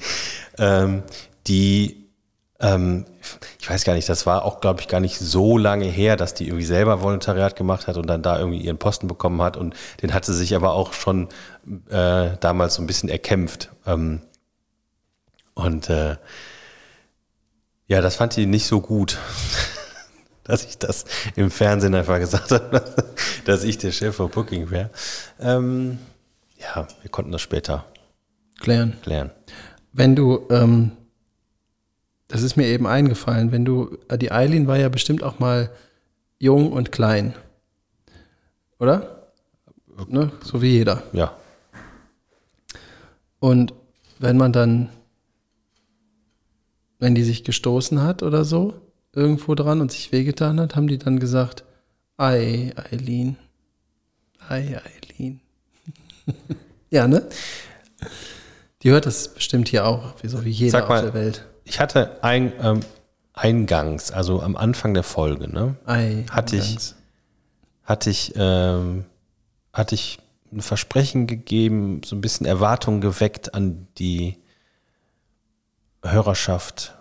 [0.57, 1.03] Ähm,
[1.47, 2.00] die,
[2.61, 3.05] ähm,
[3.59, 6.33] ich weiß gar nicht, das war auch, glaube ich, gar nicht so lange her, dass
[6.33, 9.57] die irgendwie selber Volontariat gemacht hat und dann da irgendwie ihren Posten bekommen hat.
[9.57, 11.27] Und den hat sie sich aber auch schon
[11.89, 13.69] äh, damals so ein bisschen erkämpft.
[13.85, 14.21] Ähm,
[15.55, 16.17] und äh,
[17.87, 19.17] ja, das fand die nicht so gut,
[20.43, 21.05] dass ich das
[21.35, 22.83] im Fernsehen einfach gesagt habe,
[23.45, 24.91] dass ich der Chef vom Booking wäre.
[25.39, 25.97] Ähm,
[26.59, 27.85] ja, wir konnten das später
[28.59, 28.97] Klären.
[29.01, 29.31] klären.
[29.93, 30.91] Wenn du, ähm,
[32.31, 35.69] das ist mir eben eingefallen, wenn du, die Eileen war ja bestimmt auch mal
[36.39, 37.33] jung und klein.
[38.79, 39.27] Oder?
[40.07, 40.31] Ne?
[40.43, 41.03] So wie jeder.
[41.11, 41.35] Ja,
[43.39, 43.73] Und
[44.19, 44.89] wenn man dann,
[46.99, 48.75] wenn die sich gestoßen hat oder so,
[49.13, 51.65] irgendwo dran und sich wehgetan hat, haben die dann gesagt,
[52.17, 53.35] Ei, Eileen.
[54.47, 55.41] Ei, Eileen.
[56.91, 57.27] ja, ne?
[58.83, 61.45] Die hört das bestimmt hier auch, wie so wie jeder mal, auf der Welt.
[61.71, 62.81] Ich hatte ein, ähm,
[63.33, 66.95] eingangs, also am Anfang der Folge, ne, Ei, Hatte ich- eingangs.
[67.83, 69.05] hatte ich, ähm,
[69.71, 70.19] hatte ich
[70.51, 74.37] ein Versprechen gegeben, so ein bisschen Erwartung geweckt an die
[76.03, 76.97] Hörerschaft.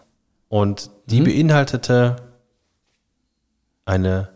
[0.49, 2.17] Und die beinhaltete
[3.85, 4.29] eine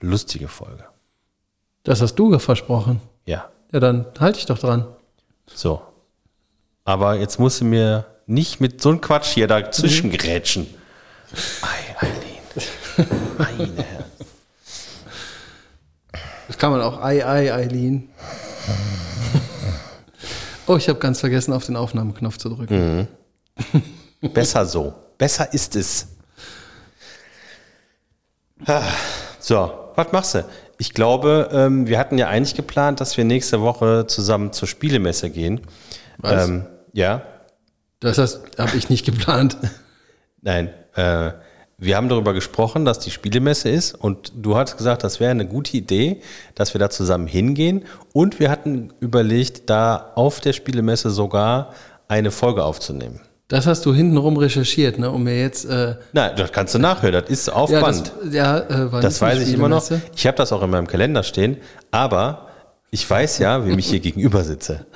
[0.00, 0.84] lustige Folge.
[1.84, 3.00] Das hast du versprochen.
[3.24, 4.86] Ja, Ja, dann halte ich doch dran.
[5.46, 5.80] so.
[6.84, 10.66] Aber jetzt musst du mir nicht mit so einem Quatsch hier dazwischen grätschen.
[11.62, 13.08] Ei, Eileen.
[13.38, 13.84] Meine.
[16.46, 18.08] Das kann man auch Ei, Ei, Eileen.
[20.66, 23.08] Oh, ich habe ganz vergessen, auf den Aufnahmeknopf zu drücken.
[24.34, 24.94] Besser so.
[25.16, 26.08] Besser ist es.
[28.66, 28.82] Ah,
[29.40, 30.44] So, was machst du?
[30.78, 35.30] Ich glaube, ähm, wir hatten ja eigentlich geplant, dass wir nächste Woche zusammen zur Spielemesse
[35.30, 35.60] gehen.
[36.18, 36.48] Was?
[36.48, 37.22] Ähm, ja.
[38.00, 38.18] Das
[38.58, 39.56] habe ich nicht geplant.
[40.42, 41.32] Nein, äh,
[41.78, 45.46] wir haben darüber gesprochen, dass die Spielemesse ist und du hast gesagt, das wäre eine
[45.46, 46.20] gute Idee,
[46.54, 51.72] dass wir da zusammen hingehen und wir hatten überlegt, da auf der Spielemesse sogar
[52.08, 53.20] eine Folge aufzunehmen.
[53.46, 55.64] Das hast du hintenrum recherchiert, ne, um mir jetzt.
[55.64, 58.12] Äh, Nein, das kannst du nachhören, das ist auf ja, Band.
[58.24, 59.88] das, ja, äh, Das weiß ich immer noch.
[60.14, 61.56] Ich habe das auch in meinem Kalender stehen,
[61.90, 62.47] aber
[62.90, 64.86] ich weiß ja, wem ich hier gegenüber sitze.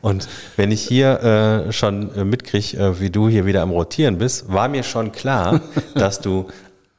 [0.00, 4.18] Und wenn ich hier äh, schon äh, mitkriege, äh, wie du hier wieder am Rotieren
[4.18, 5.60] bist, war mir schon klar,
[5.94, 6.48] dass du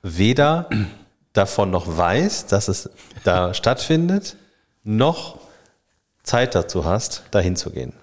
[0.02, 0.70] weder
[1.34, 2.90] davon noch weißt, dass es
[3.24, 4.38] da stattfindet,
[4.84, 5.40] noch
[6.24, 7.94] Zeit dazu hast, dahin zu gehen.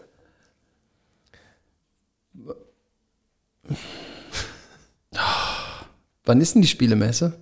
[6.25, 7.33] Wann ist denn die Spielemesse?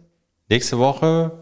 [0.49, 1.33] Nächste Woche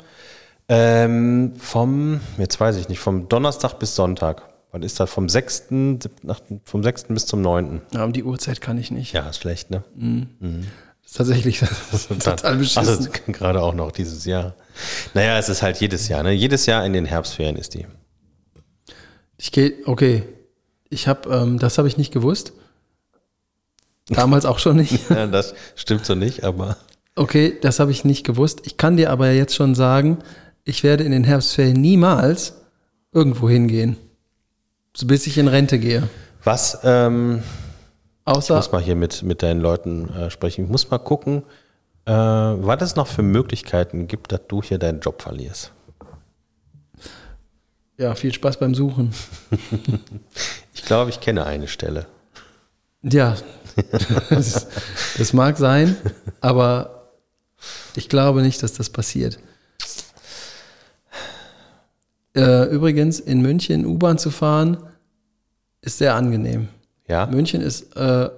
[0.68, 4.42] ähm, vom, jetzt weiß ich nicht, vom Donnerstag bis Sonntag.
[4.72, 5.10] Was ist das?
[5.10, 5.68] Vom 6.
[6.02, 7.04] sieb- nach- vom 6.
[7.08, 7.80] bis zum 9.
[7.94, 9.12] Ja, um die Uhrzeit kann ich nicht.
[9.12, 9.82] Ja, ist schlecht, ne?
[11.02, 11.60] Das ist tatsächlich
[12.18, 12.78] total beschissen.
[12.88, 14.54] Also gerade auch noch dieses Jahr.
[15.14, 16.32] Naja, es ist halt jedes Jahr, ne?
[16.32, 17.86] Jedes Jahr in den Herbstferien ist die.
[19.38, 20.24] Ich gehe, okay.
[20.90, 22.52] Ich habe, ähm, das habe ich nicht gewusst.
[24.08, 24.98] Damals auch schon nicht.
[25.10, 26.76] Ja, das stimmt so nicht, aber
[27.14, 28.62] Okay, das habe ich nicht gewusst.
[28.64, 30.18] Ich kann dir aber jetzt schon sagen,
[30.66, 32.54] ich werde in den Herbstferien niemals
[33.12, 33.96] irgendwo hingehen.
[34.94, 36.08] So bis ich in Rente gehe.
[36.44, 37.42] was, ähm,
[38.28, 40.64] ich Außer, muss mal hier mit, mit deinen Leuten äh, sprechen.
[40.64, 41.44] Ich muss mal gucken,
[42.06, 45.72] äh, was es noch für Möglichkeiten gibt, dass du hier deinen Job verlierst.
[47.98, 49.14] ja, viel Spaß beim Suchen.
[50.74, 52.06] Ich glaube, ich kenne eine Stelle.
[53.02, 53.34] Ja,
[54.30, 54.68] das,
[55.18, 55.96] das mag sein,
[56.40, 57.12] aber
[57.96, 59.38] ich glaube nicht, dass das passiert.
[62.36, 64.76] Äh, übrigens, in München U-Bahn zu fahren,
[65.80, 66.68] ist sehr angenehm.
[67.08, 68.28] Ja, München ist, äh,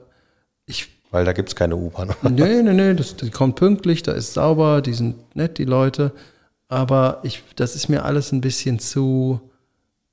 [0.67, 2.15] ich, weil da gibt es keine U-Bahn.
[2.23, 6.13] nee, nee, nee, das, die kommt pünktlich, da ist sauber, die sind nett, die Leute,
[6.69, 9.41] aber ich, das ist mir alles ein bisschen zu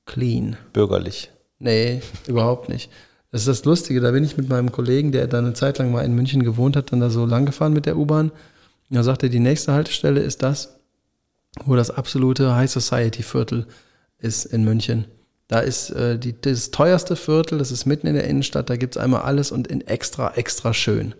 [0.04, 0.56] clean.
[0.72, 1.30] Bürgerlich.
[1.58, 2.90] Nee, überhaupt nicht.
[3.30, 5.92] Das ist das Lustige, da bin ich mit meinem Kollegen, der dann eine Zeit lang
[5.92, 8.30] mal in München gewohnt hat, dann da so lang gefahren mit der U-Bahn.
[8.88, 10.75] Und da sagte er, die nächste Haltestelle ist das,
[11.64, 13.66] wo das absolute High Society Viertel
[14.18, 15.06] ist in München.
[15.48, 18.96] Da ist äh, die, das teuerste Viertel, das ist mitten in der Innenstadt, da gibt's
[18.96, 21.14] einmal alles und in extra, extra schön.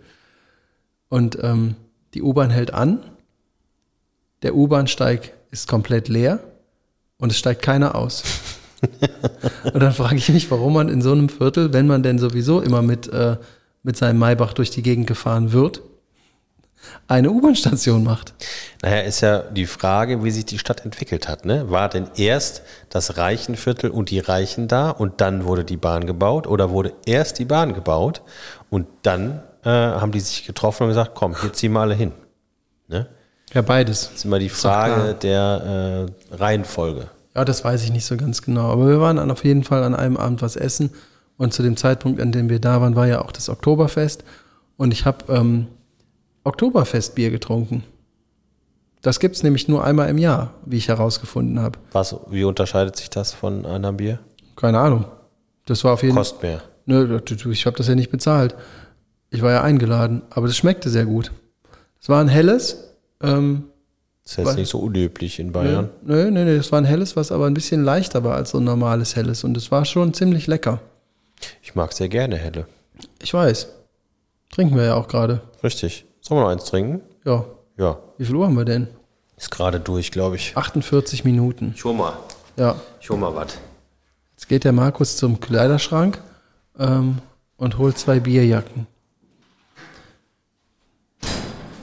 [1.09, 1.75] Und ähm,
[2.13, 2.99] die U-Bahn hält an,
[4.41, 6.39] der U-Bahnsteig ist komplett leer
[7.17, 8.23] und es steigt keiner aus.
[9.73, 12.61] Und dann frage ich mich, warum man in so einem Viertel, wenn man denn sowieso
[12.61, 13.37] immer mit, äh,
[13.81, 15.81] mit seinem Maybach durch die Gegend gefahren wird,
[17.07, 18.33] eine U-Bahn-Station macht.
[18.81, 21.45] Naja, ist ja die Frage, wie sich die Stadt entwickelt hat.
[21.45, 21.69] Ne?
[21.69, 26.47] War denn erst das Reichenviertel und die Reichen da und dann wurde die Bahn gebaut
[26.47, 28.21] oder wurde erst die Bahn gebaut
[28.69, 32.11] und dann äh, haben die sich getroffen und gesagt, komm, hier ziehen wir alle hin.
[32.87, 33.07] Ne?
[33.53, 34.07] Ja, beides.
[34.07, 37.09] Das ist immer die Frage der äh, Reihenfolge.
[37.35, 38.71] Ja, das weiß ich nicht so ganz genau.
[38.71, 40.91] Aber wir waren dann auf jeden Fall an einem Abend was essen.
[41.37, 44.23] Und zu dem Zeitpunkt, an dem wir da waren, war ja auch das Oktoberfest.
[44.75, 45.67] Und ich habe ähm,
[46.47, 47.83] Oktoberfestbier getrunken.
[49.01, 51.77] Das gibt's nämlich nur einmal im Jahr, wie ich herausgefunden habe.
[51.91, 54.19] Was, wie unterscheidet sich das von einem Bier?
[54.55, 55.05] Keine Ahnung.
[55.65, 56.23] Das war auf jeden Fall.
[56.23, 56.61] Kostet mehr.
[56.85, 58.55] Nö, du, ich habe das ja nicht bezahlt.
[59.29, 61.31] Ich war ja eingeladen, aber das schmeckte sehr gut.
[62.01, 62.91] Es war ein helles.
[63.21, 63.65] Ähm,
[64.23, 65.89] Das ist jetzt nicht so unüblich in Bayern.
[66.03, 68.57] nö, nö, nö, das war ein helles, was aber ein bisschen leichter war als so
[68.59, 69.43] ein normales helles.
[69.43, 70.79] Und es war schon ziemlich lecker.
[71.61, 72.65] Ich mag sehr gerne helle.
[73.21, 73.67] Ich weiß.
[74.49, 75.41] Trinken wir ja auch gerade.
[75.63, 76.05] Richtig.
[76.27, 77.01] Sollen wir noch eins trinken?
[77.23, 77.45] Ja.
[77.77, 77.99] Ja.
[78.17, 78.89] Wie viel Uhr haben wir denn?
[79.37, 80.57] Ist gerade durch, glaube ich.
[80.57, 81.71] 48 Minuten.
[81.73, 82.17] Ich hol mal.
[82.57, 82.75] Ja.
[82.99, 83.57] Ich hol mal was.
[84.35, 86.21] Jetzt geht der Markus zum Kleiderschrank
[86.77, 87.19] ähm,
[87.55, 88.87] und holt zwei Bierjacken.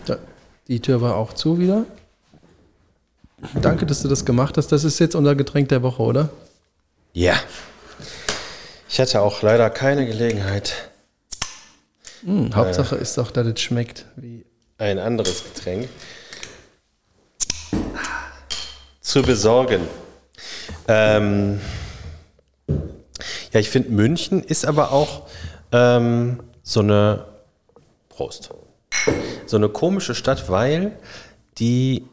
[0.04, 0.18] Da,
[0.68, 1.86] die Tür war auch zu wieder.
[3.62, 4.72] Danke, dass du das gemacht hast.
[4.72, 6.28] Das ist jetzt unser Getränk der Woche, oder?
[7.14, 7.32] Ja.
[8.90, 10.90] Ich hatte auch leider keine Gelegenheit,
[12.24, 14.06] Hm, Hauptsache ist doch, dass es schmeckt.
[14.16, 14.44] Wie
[14.78, 15.88] ein anderes Getränk
[19.00, 19.82] zu besorgen.
[20.88, 21.60] Ähm,
[23.52, 25.28] ja, ich finde, München ist aber auch
[25.70, 27.26] ähm, so eine
[28.08, 28.50] Prost.
[29.46, 30.98] So eine komische Stadt, weil
[31.58, 32.06] die,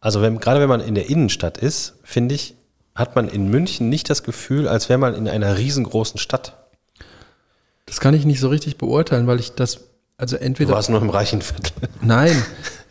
[0.00, 2.56] also wenn, gerade wenn man in der Innenstadt ist, finde ich,
[2.94, 6.63] hat man in München nicht das Gefühl, als wäre man in einer riesengroßen Stadt.
[7.94, 9.84] Das kann ich nicht so richtig beurteilen, weil ich das,
[10.16, 10.72] also Du entweder.
[10.72, 11.70] warst nur im Reichenviertel.
[12.02, 12.34] Nein,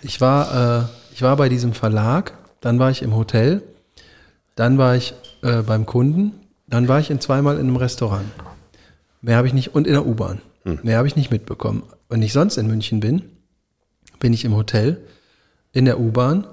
[0.01, 2.31] ich war, äh, ich war bei diesem Verlag,
[2.61, 3.63] dann war ich im Hotel,
[4.55, 6.31] dann war ich äh, beim Kunden,
[6.67, 8.23] dann war ich in zweimal in einem Restaurant.
[9.19, 10.41] Mehr habe ich nicht, und in der U-Bahn.
[10.83, 11.83] Mehr habe ich nicht mitbekommen.
[12.07, 13.23] Wenn ich sonst in München bin,
[14.19, 15.01] bin ich im Hotel,
[15.73, 16.47] in der U-Bahn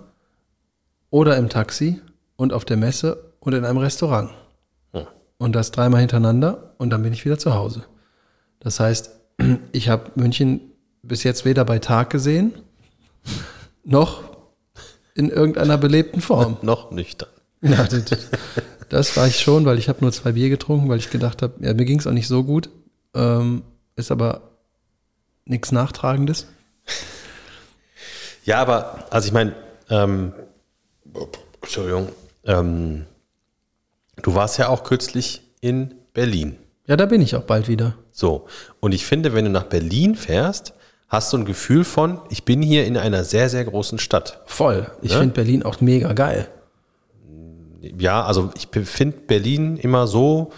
[1.10, 2.00] oder im Taxi
[2.34, 4.30] und auf der Messe und in einem Restaurant.
[5.38, 7.84] Und das dreimal hintereinander und dann bin ich wieder zu Hause.
[8.60, 9.10] Das heißt,
[9.72, 10.60] ich habe München
[11.02, 12.54] bis jetzt weder bei Tag gesehen,
[13.84, 14.22] noch
[15.14, 16.56] in irgendeiner belebten Form.
[16.62, 17.28] Noch nüchtern.
[17.62, 18.30] Ja, das,
[18.88, 21.62] das war ich schon, weil ich habe nur zwei Bier getrunken, weil ich gedacht habe,
[21.62, 22.70] ja, mir ging es auch nicht so gut.
[23.12, 23.64] Ähm,
[23.96, 24.50] ist aber
[25.44, 26.46] nichts Nachtragendes.
[28.44, 29.54] Ja, aber, also ich meine,
[29.90, 30.32] ähm,
[31.60, 32.08] Entschuldigung,
[32.44, 33.04] ähm,
[34.22, 36.56] du warst ja auch kürzlich in Berlin.
[36.90, 37.94] Ja, da bin ich auch bald wieder.
[38.10, 38.46] So,
[38.80, 40.72] und ich finde, wenn du nach Berlin fährst,
[41.06, 44.40] hast du ein Gefühl von, ich bin hier in einer sehr, sehr großen Stadt.
[44.46, 44.90] Voll.
[45.00, 45.18] Ich Ja?
[45.20, 46.48] finde Berlin auch mega geil.
[47.80, 50.50] Ja, also ich finde Berlin immer so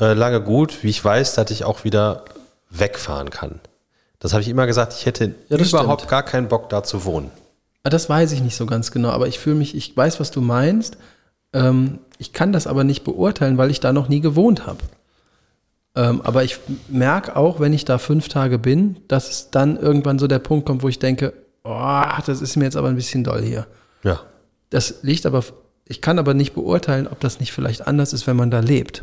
[0.00, 2.24] äh, lange gut, wie ich weiß, dass ich auch wieder
[2.70, 3.60] wegfahren kann.
[4.20, 6.10] Das habe ich immer gesagt, ich hätte Ja, überhaupt stimmt.
[6.10, 7.30] gar keinen Bock da zu wohnen.
[7.84, 10.30] Ah, Das weiß ich nicht so ganz genau, aber ich fühle mich, ich weiß, was
[10.30, 10.96] du meinst.
[11.52, 14.78] Ähm, ich kann das aber nicht beurteilen, weil ich da noch nie gewohnt habe.
[15.98, 20.20] Ähm, aber ich merke auch, wenn ich da fünf Tage bin, dass es dann irgendwann
[20.20, 21.32] so der Punkt kommt, wo ich denke,
[21.64, 23.66] oh, das ist mir jetzt aber ein bisschen doll hier.
[24.04, 24.20] Ja.
[24.70, 25.42] Das liegt aber,
[25.84, 29.02] ich kann aber nicht beurteilen, ob das nicht vielleicht anders ist, wenn man da lebt.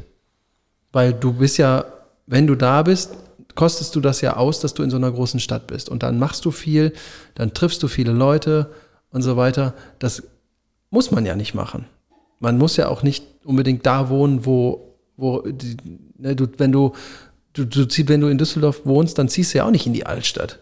[0.94, 1.84] Weil du bist ja,
[2.28, 3.12] wenn du da bist,
[3.56, 5.90] kostest du das ja aus, dass du in so einer großen Stadt bist.
[5.90, 6.94] Und dann machst du viel,
[7.36, 8.72] dann triffst du viele Leute
[9.10, 9.74] und so weiter.
[10.00, 10.24] Das
[10.92, 11.88] muss man ja nicht machen.
[12.40, 15.76] Man muss ja auch nicht unbedingt da wohnen, wo, wo die,
[16.26, 16.94] ne, du, wenn du,
[17.54, 19.94] du, du zieh- wenn du in Düsseldorf wohnst, dann ziehst du ja auch nicht in
[19.94, 20.60] die Altstadt.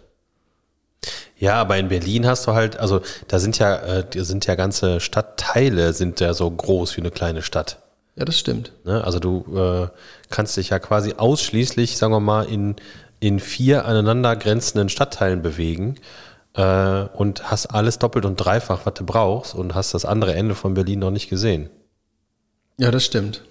[1.38, 4.55] Ja, aber in Berlin hast du halt, also da sind ja, äh, da sind ja
[4.55, 7.80] ganze Stadtteile sind ja so groß wie eine kleine Stadt.
[8.16, 8.72] Ja, das stimmt.
[8.86, 9.03] Ne?
[9.03, 9.88] Also du äh,
[10.30, 12.76] kannst dich ja quasi ausschließlich, sagen wir mal, in,
[13.20, 15.95] in vier aneinander grenzenden Stadtteilen bewegen
[16.53, 20.55] äh, und hast alles doppelt und dreifach, was du brauchst und hast das andere Ende
[20.55, 21.70] von Berlin noch nicht gesehen.
[22.78, 23.43] Ja, das stimmt.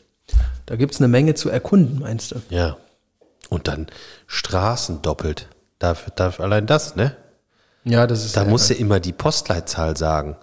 [0.72, 2.36] Da gibt es eine Menge zu erkunden, meinst du?
[2.48, 2.78] Ja.
[3.50, 3.88] Und dann
[4.26, 5.46] Straßen doppelt.
[5.78, 7.14] Dafür, dafür allein das, ne?
[7.84, 10.34] Ja, das ist Da ja- musst du immer die Postleitzahl sagen.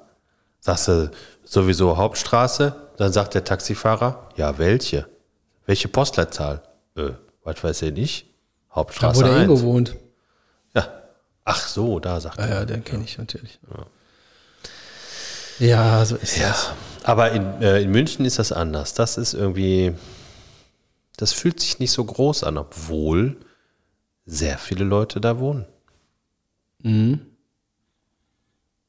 [0.60, 1.10] Sagst du
[1.44, 5.08] sowieso Hauptstraße, dann sagt der Taxifahrer, ja, welche?
[5.66, 6.62] Welche Postleitzahl?
[6.96, 7.10] Äh,
[7.44, 8.26] was weiß ich nicht.
[8.70, 9.44] da, Hauptstraße wo der 1.
[9.46, 9.96] Ingo wohnt.
[10.76, 10.88] Ja.
[11.44, 12.54] Ach so, da sagt Ja, er.
[12.60, 13.58] ja, den kenne ich natürlich.
[15.58, 16.50] Ja, so ist Ja.
[16.50, 16.70] das.
[17.04, 18.94] Aber in, äh, in München ist das anders.
[18.94, 19.96] Das ist irgendwie,
[21.20, 23.36] das fühlt sich nicht so groß an, obwohl
[24.26, 25.66] sehr viele Leute da wohnen.
[26.82, 27.26] Mhm.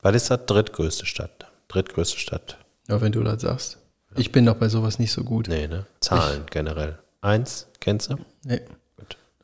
[0.01, 1.51] Was ist das drittgrößte Stadt?
[1.67, 2.59] Drittgrößte Stadt.
[2.89, 3.79] Ja, wenn du das sagst.
[4.17, 5.49] Ich bin doch bei sowas nicht so gut.
[5.49, 5.87] Nee, ne?
[5.99, 7.01] Zahlen generell.
[7.21, 8.19] Eins, kennst du?
[8.45, 8.61] Nee.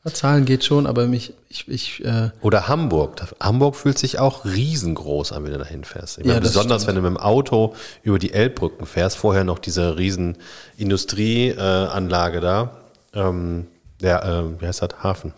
[0.07, 3.21] Ja, Zahlen geht schon, aber mich, ich, ich, äh, Oder Hamburg.
[3.41, 6.19] Hamburg fühlt sich auch riesengroß an, wenn du dahin fährst.
[6.19, 6.97] Ja, meine, das besonders stimmt.
[6.97, 10.37] wenn du mit dem Auto über die Elbbrücken fährst, vorher noch diese riesen
[10.77, 12.77] Industrieanlage äh, da.
[13.15, 13.67] Ähm,
[14.01, 14.91] der, ähm, wie heißt das?
[15.03, 15.33] Hafen.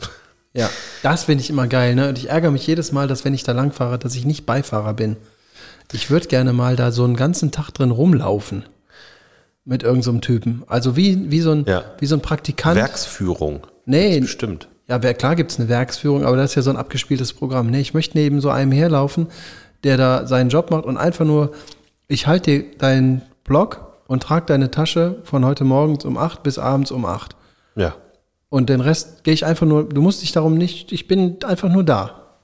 [0.52, 0.68] ja,
[1.02, 2.10] das finde ich immer geil, ne?
[2.10, 4.44] Und ich ärgere mich jedes Mal, dass wenn ich da lang fahre, dass ich nicht
[4.44, 5.16] Beifahrer bin.
[5.92, 8.64] Ich würde gerne mal da so einen ganzen Tag drin rumlaufen.
[9.64, 10.62] Mit irgendeinem so Typen.
[10.66, 11.84] Also wie, wie, so ein, Ja.
[11.98, 12.76] wie so ein Praktikant.
[12.76, 13.66] Werksführung.
[13.88, 14.20] Nee.
[14.20, 14.68] Bestimmt.
[14.86, 17.70] Ja, klar gibt's eine Werksführung, aber das ist ja so ein abgespieltes Programm.
[17.70, 19.28] Nee, ich möchte neben so einem herlaufen,
[19.82, 21.52] der da seinen Job macht und einfach nur,
[22.06, 26.58] ich halte dir deinen Block und trage deine Tasche von heute morgens um 8 bis
[26.58, 27.34] abends um 8.
[27.76, 27.94] Ja.
[28.50, 31.70] Und den Rest gehe ich einfach nur, du musst dich darum nicht, ich bin einfach
[31.70, 32.36] nur da.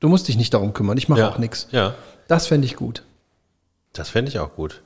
[0.00, 1.28] Du musst dich nicht darum kümmern, ich mache ja.
[1.30, 1.68] auch nichts.
[1.72, 1.94] Ja.
[2.26, 3.02] Das fände ich gut.
[3.94, 4.82] Das fände ich auch gut.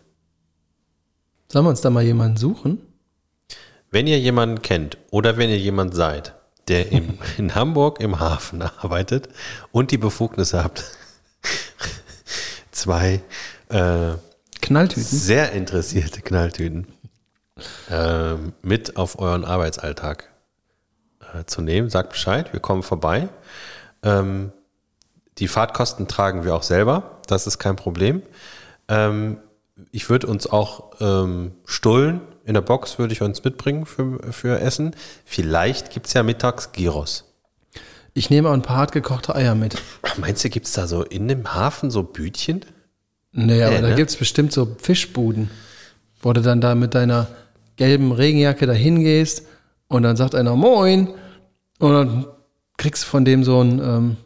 [1.49, 2.81] Sollen wir uns da mal jemanden suchen?
[3.93, 6.35] Wenn ihr jemanden kennt oder wenn ihr jemand seid,
[6.67, 9.29] der im, in Hamburg im Hafen arbeitet
[9.71, 10.83] und die Befugnisse habt,
[12.73, 13.23] zwei
[13.69, 14.15] äh,
[14.63, 15.03] Knalltüten?
[15.05, 16.87] sehr interessierte Knalltüten
[17.91, 20.31] ähm, mit auf euren Arbeitsalltag
[21.35, 23.29] äh, zu nehmen, sagt Bescheid, wir kommen vorbei.
[24.03, 24.53] Ähm,
[25.37, 28.23] die Fahrtkosten tragen wir auch selber, das ist kein Problem.
[28.89, 29.39] Ähm,
[29.91, 34.61] ich würde uns auch ähm, Stullen in der Box würde ich uns mitbringen für, für
[34.61, 34.95] Essen.
[35.25, 37.25] Vielleicht gibt es ja mittags Gyros.
[38.15, 39.77] Ich nehme auch ein paar hartgekochte Eier mit.
[40.19, 42.65] Meinst du, gibt es da so in dem Hafen so Bütchen?
[43.33, 43.95] Nee, aber Nee, da ne?
[43.95, 45.51] gibt's bestimmt so Fischbuden,
[46.21, 47.29] wo du dann da mit deiner
[47.77, 49.47] gelben Regenjacke da hingehst
[49.89, 51.09] und dann sagt einer Moin
[51.79, 52.27] und dann
[52.77, 54.17] kriegst du von dem so ein, ähm,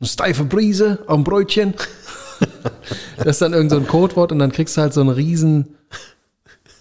[0.00, 1.74] eine steife Brise auf dem Brötchen.
[3.18, 5.76] das ist dann irgend so ein Codewort und dann kriegst du halt so ein riesen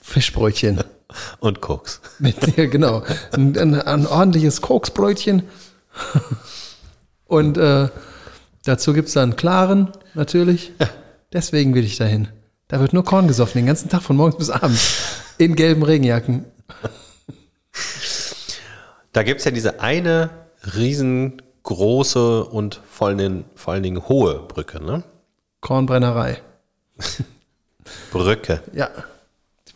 [0.07, 0.83] Fischbrötchen.
[1.39, 2.01] Und Koks.
[2.19, 3.03] Mit, ja, genau.
[3.31, 5.43] Ein, ein, ein ordentliches Koksbrötchen.
[7.25, 7.89] Und äh,
[8.67, 10.73] Dazu gibt es dann klaren, natürlich.
[11.31, 12.27] Deswegen will ich dahin.
[12.67, 14.97] Da wird nur Korn gesoffen, den ganzen Tag von morgens bis abends.
[15.37, 16.43] In gelben Regenjacken.
[19.13, 20.31] Da gibt es ja diese eine
[20.75, 25.05] riesengroße und vor allen, Dingen, vor allen Dingen hohe Brücke, ne?
[25.61, 26.41] Kornbrennerei.
[28.11, 28.63] Brücke.
[28.73, 28.89] Ja.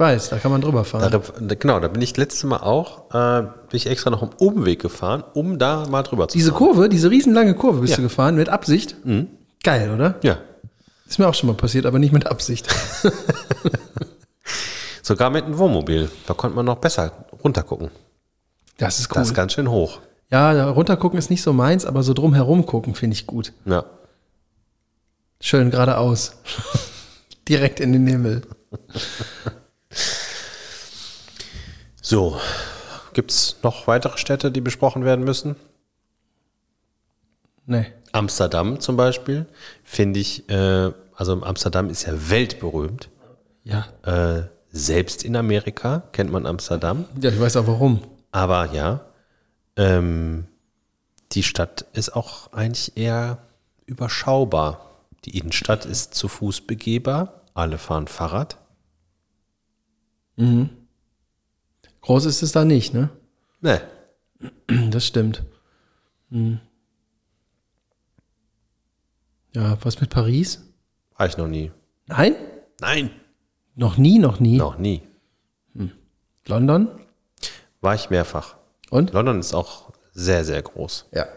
[0.02, 1.12] Weiß, da kann man drüber fahren.
[1.12, 4.82] Da, genau, da bin ich letztes Mal auch, äh, bin ich extra noch einen Umweg
[4.82, 6.58] gefahren, um da mal drüber zu Diese fahren.
[6.58, 7.98] Kurve, diese riesenlange Kurve bist Ja.
[8.00, 8.04] Mhm.
[8.04, 8.96] du gefahren mit Absicht.
[9.64, 10.16] Geil, oder?
[10.24, 10.40] Ja,
[11.08, 12.68] Ist mir auch schon mal passiert, aber nicht mit Absicht.
[15.04, 16.10] sogar mit einem Wohnmobil.
[16.26, 17.12] Da konnte man noch besser
[17.44, 17.92] runtergucken.
[18.78, 19.16] Das ist cool.
[19.16, 20.00] Das ist ganz schön hoch.
[20.32, 23.54] ja, runtergucken ist nicht so meins, aber so drum herum gucken finde ich gut.
[23.66, 23.86] Ja.
[25.40, 26.38] Schön geradeaus.
[27.48, 28.42] Direkt in den Himmel.
[32.12, 32.38] So,
[33.14, 35.56] gibt es noch weitere Städte, die besprochen werden müssen?
[37.66, 37.86] Nee.
[38.12, 39.46] Amsterdam zum Beispiel,
[39.86, 43.08] finde ich, äh, also Amsterdam ist ja weltberühmt.
[43.64, 43.88] Ja.
[44.04, 47.06] Äh, selbst in Amerika kennt man Amsterdam.
[47.22, 48.02] Ja, ich weiß auch warum.
[48.34, 49.06] Aber ja,
[49.78, 50.48] ähm,
[51.32, 53.38] die Stadt ist auch eigentlich eher
[53.86, 54.98] überschaubar.
[55.24, 57.44] Die Innenstadt ist zu Fuß begehbar.
[57.54, 58.58] Alle fahren Fahrrad.
[62.02, 63.10] Groß ist es da nicht, ne?
[63.62, 63.82] Ne,
[64.90, 65.44] Das stimmt.
[66.30, 66.60] Hm.
[69.54, 70.62] Ja, was mit Paris?
[71.18, 71.72] war ich noch nie.
[72.08, 72.36] Nein?
[72.80, 73.12] Nein,
[73.76, 74.58] Noch nie, noch nie.
[74.58, 75.04] noch nie.
[76.48, 76.88] London?
[77.82, 78.56] War ich mehrfach.
[78.90, 79.14] Und?
[79.14, 81.06] London ist auch sehr, sehr groß.
[81.12, 81.28] Ja.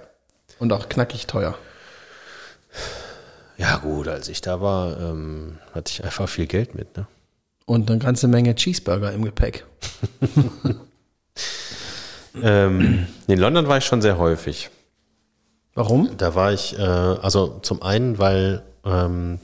[0.58, 1.58] Und auch knackig teuer.
[3.58, 6.96] Ja gut, als ich da war, ähm, hatte ich einfach viel Geld mit.
[6.96, 7.06] Ne?
[7.66, 9.66] Und eine ganze Menge Cheeseburger im Gepäck.
[12.42, 14.70] Ähm, in London war ich schon sehr häufig.
[15.74, 16.16] Warum?
[16.16, 19.38] Da war ich, äh, also zum einen, weil, ähm,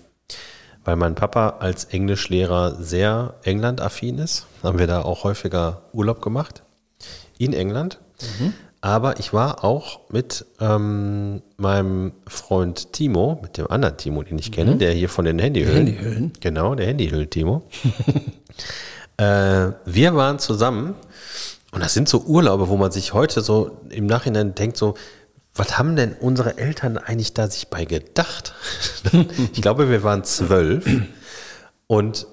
[0.85, 6.63] weil mein Papa als Englischlehrer sehr England-affin ist, haben wir da auch häufiger Urlaub gemacht
[7.39, 8.01] in England.
[8.83, 14.53] Aber ich war auch mit ähm, meinem Freund Timo, mit dem anderen Timo, den ich
[14.53, 15.87] kenne, der hier von den Handyhüllen.
[15.87, 16.33] Handyhüllen.
[16.41, 17.63] Genau, der Handyhüllen-Timo.
[19.19, 20.95] äh, wir waren zusammen
[21.73, 24.95] und das sind so Urlaube, wo man sich heute so im Nachhinein denkt, so,
[25.55, 28.55] was haben denn unsere Eltern eigentlich da sich bei gedacht?
[29.53, 30.87] ich glaube, wir waren zwölf
[31.87, 32.27] und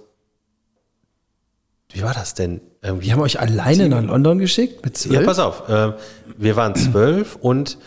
[1.92, 2.62] wie war das denn?
[2.82, 4.84] Irgendwie Die haben euch alleine nach London geschickt?
[4.84, 5.14] Mit zwölf?
[5.14, 5.68] ja, pass auf.
[5.70, 5.94] Äh,
[6.38, 7.78] wir waren zwölf und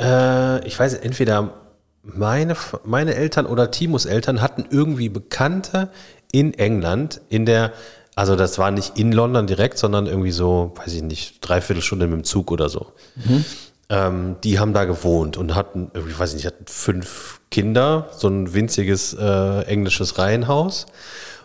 [0.00, 1.54] äh, ich weiß, entweder
[2.02, 5.90] meine, meine Eltern oder Timos Eltern hatten irgendwie Bekannte
[6.32, 7.72] in England, in der,
[8.14, 12.06] also das war nicht in London direkt, sondern irgendwie so, weiß ich nicht, dreiviertel Stunde
[12.06, 12.92] mit dem Zug oder so.
[13.88, 18.28] Ähm, die haben da gewohnt und hatten, irgendwie, weiß ich nicht, hatten fünf Kinder, so
[18.28, 20.86] ein winziges äh, englisches Reihenhaus.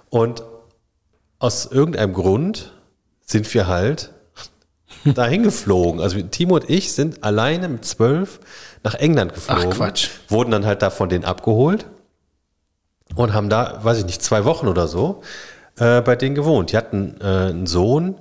[0.09, 0.43] Und
[1.39, 2.73] aus irgendeinem Grund
[3.25, 4.11] sind wir halt
[5.05, 6.01] dahin geflogen.
[6.01, 8.39] Also Timo und ich sind alleine mit zwölf
[8.83, 9.69] nach England geflogen.
[9.71, 10.09] Ach, Quatsch.
[10.27, 11.85] Wurden dann halt da von denen abgeholt
[13.15, 15.21] und haben da, weiß ich nicht, zwei Wochen oder so
[15.77, 16.71] äh, bei denen gewohnt.
[16.71, 18.19] Die hatten äh, einen Sohn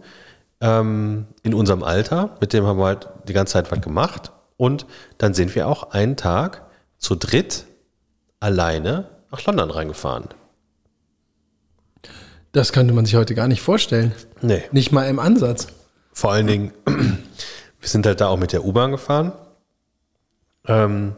[0.60, 4.32] ähm, in unserem Alter, mit dem haben wir halt die ganze Zeit was gemacht.
[4.56, 4.86] Und
[5.18, 6.62] dann sind wir auch einen Tag
[6.98, 7.64] zu dritt
[8.40, 10.28] alleine nach London reingefahren.
[12.59, 14.12] Das könnte man sich heute gar nicht vorstellen.
[14.42, 14.64] Nee.
[14.72, 15.68] Nicht mal im Ansatz.
[16.12, 19.30] Vor allen Dingen, wir sind halt da auch mit der U-Bahn gefahren.
[20.66, 21.14] Ähm,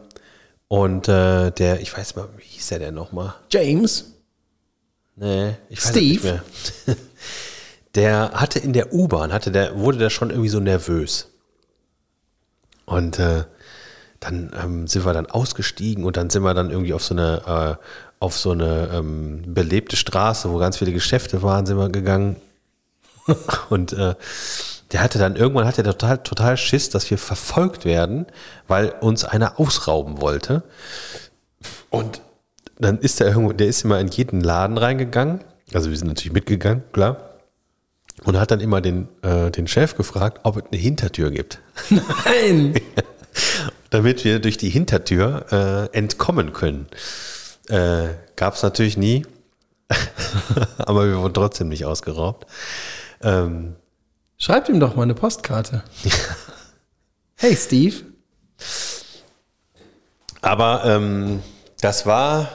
[0.67, 3.33] und äh, der, ich weiß mal, wie hieß der denn nochmal?
[3.49, 4.13] James?
[5.15, 6.03] Nee, ich weiß Steve?
[6.05, 6.23] nicht
[6.85, 6.95] mehr.
[7.95, 11.27] Der hatte in der U-Bahn, hatte der, wurde der schon irgendwie so nervös.
[12.85, 13.45] Und äh,
[14.21, 17.77] dann ähm, sind wir dann ausgestiegen und dann sind wir dann irgendwie auf so eine,
[17.79, 17.85] äh,
[18.19, 22.35] auf so eine ähm, belebte Straße, wo ganz viele Geschäfte waren, sind wir gegangen.
[23.69, 24.15] Und äh,
[24.91, 28.27] der hatte dann irgendwann hatte er total, total Schiss, dass wir verfolgt werden,
[28.67, 30.63] weil uns einer ausrauben wollte.
[31.89, 32.21] Und
[32.77, 35.43] dann ist er irgendwo, der ist immer in jeden Laden reingegangen.
[35.73, 37.17] Also wir sind natürlich mitgegangen, klar.
[38.23, 41.59] Und hat dann immer den, äh, den Chef gefragt, ob es eine Hintertür gibt.
[41.89, 42.75] Nein!
[43.91, 46.87] Damit wir durch die Hintertür äh, entkommen können.
[47.69, 49.25] Äh, Gab es natürlich nie.
[50.77, 52.47] Aber wir wurden trotzdem nicht ausgeraubt.
[53.21, 53.75] Ähm,
[54.39, 55.83] Schreibt ihm doch mal eine Postkarte.
[57.41, 57.95] Hey Steve.
[60.43, 61.41] aber ähm,
[61.81, 62.49] das war,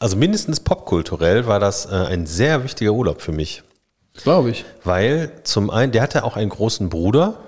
[0.00, 3.62] also mindestens popkulturell war das äh, ein sehr wichtiger Urlaub für mich.
[4.14, 4.64] Glaube ich.
[4.82, 7.38] Weil zum einen, der hatte auch einen großen Bruder,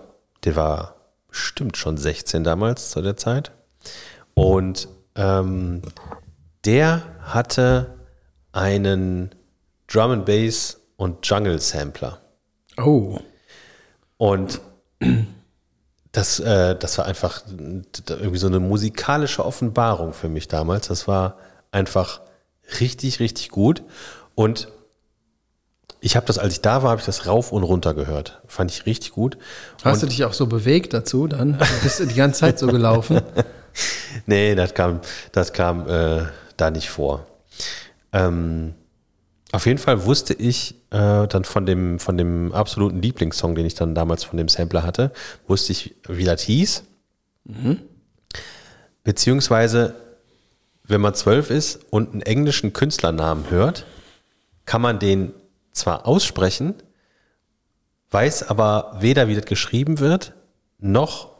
[0.45, 1.00] der war
[1.31, 3.53] bestimmt schon 16 damals zu der Zeit.
[4.35, 5.83] Und äh, ähm,
[6.65, 7.95] der hatte
[8.53, 9.31] einen
[9.87, 12.19] Drum and Bass und Jungle Sampler.
[12.77, 13.19] Oh.
[14.17, 14.61] Und
[16.13, 17.43] das, äh, das war einfach
[18.09, 20.89] irgendwie so eine musikalische Offenbarung für mich damals.
[20.89, 21.37] Das war
[21.71, 22.21] einfach
[22.81, 23.83] richtig, richtig gut.
[24.35, 24.69] Und
[26.01, 28.41] ich habe das, als ich da war, habe ich das rauf und runter gehört.
[28.47, 29.37] Fand ich richtig gut.
[29.85, 31.59] Hast du dich auch so bewegt dazu dann?
[31.59, 33.21] Du bist die ganze Zeit so gelaufen.
[34.27, 36.25] Nee, das kam, das kam äh,
[36.57, 37.29] da nicht vor.
[38.13, 38.75] Ähm,
[39.53, 43.75] auf jeden Fall wusste ich äh, dann von dem, von dem absoluten Lieblingssong, den ich
[43.75, 45.13] dann damals von dem Sampler hatte,
[45.47, 46.83] wusste ich, wie das hieß.
[49.05, 49.95] Beziehungsweise,
[50.85, 53.87] wenn man zwölf ist und einen englischen Künstlernamen hört,
[54.67, 55.33] kann man den
[55.73, 56.75] zwar aussprechen,
[58.11, 60.35] weiß aber weder, wie das geschrieben wird,
[60.79, 61.31] noch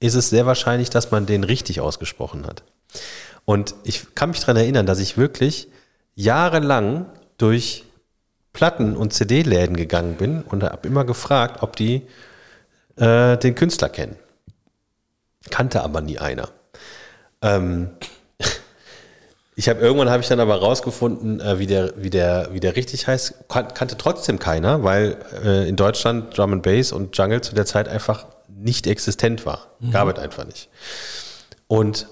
[0.00, 2.64] ist es sehr wahrscheinlich, dass man den richtig ausgesprochen hat.
[3.44, 5.68] Und ich kann mich daran erinnern, dass ich wirklich
[6.14, 7.06] jahrelang
[7.38, 7.84] durch
[8.52, 12.02] Platten- und CD-Läden gegangen bin und habe immer gefragt, ob die
[12.96, 14.16] äh, den Künstler kennen.
[15.50, 16.48] Kannte aber nie einer.
[17.42, 17.90] Ähm,
[19.58, 22.76] ich habe irgendwann habe ich dann aber rausgefunden, äh, wie der wie der wie der
[22.76, 23.48] richtig heißt.
[23.48, 27.64] Kan kannte trotzdem keiner, weil äh, in Deutschland Drum and Bass und Jungle zu der
[27.64, 29.68] Zeit einfach nicht existent war.
[29.90, 30.68] Gab es einfach nicht.
[31.68, 32.06] Und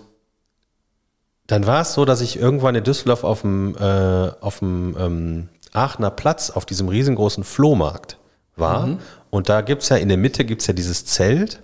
[1.46, 5.48] dann war es so, dass ich irgendwann in Düsseldorf auf dem, äh, auf dem ähm,
[5.74, 8.16] Aachener Platz auf diesem riesengroßen Flohmarkt
[8.56, 8.88] war.
[9.30, 11.60] Und da gibt's ja in der Mitte gibt's ja dieses Zelt.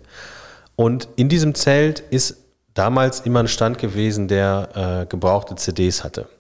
[0.77, 2.37] Und in diesem Zelt ist
[2.81, 6.31] damals immer ein Stand gewesen, der äh, gebrauchte CDs hatte.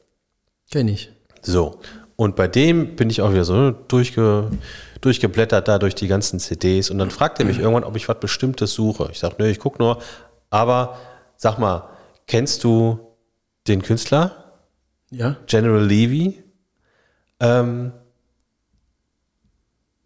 [0.70, 1.12] Kenn ich.
[1.42, 1.80] So.
[2.16, 4.50] Und bei dem bin ich auch wieder so durchge,
[5.02, 6.88] durchgeblättert da durch die ganzen CDs.
[6.88, 9.10] Und dann fragt er mich irgendwann, ob ich was Bestimmtes suche.
[9.12, 9.98] Ich sage, nö, ich guck nur.
[10.48, 10.96] Aber
[11.36, 11.90] sag mal,
[12.26, 12.98] kennst du
[13.68, 14.54] den Künstler?
[15.10, 15.36] Ja.
[15.46, 16.42] General Levy.
[17.38, 17.92] Ähm,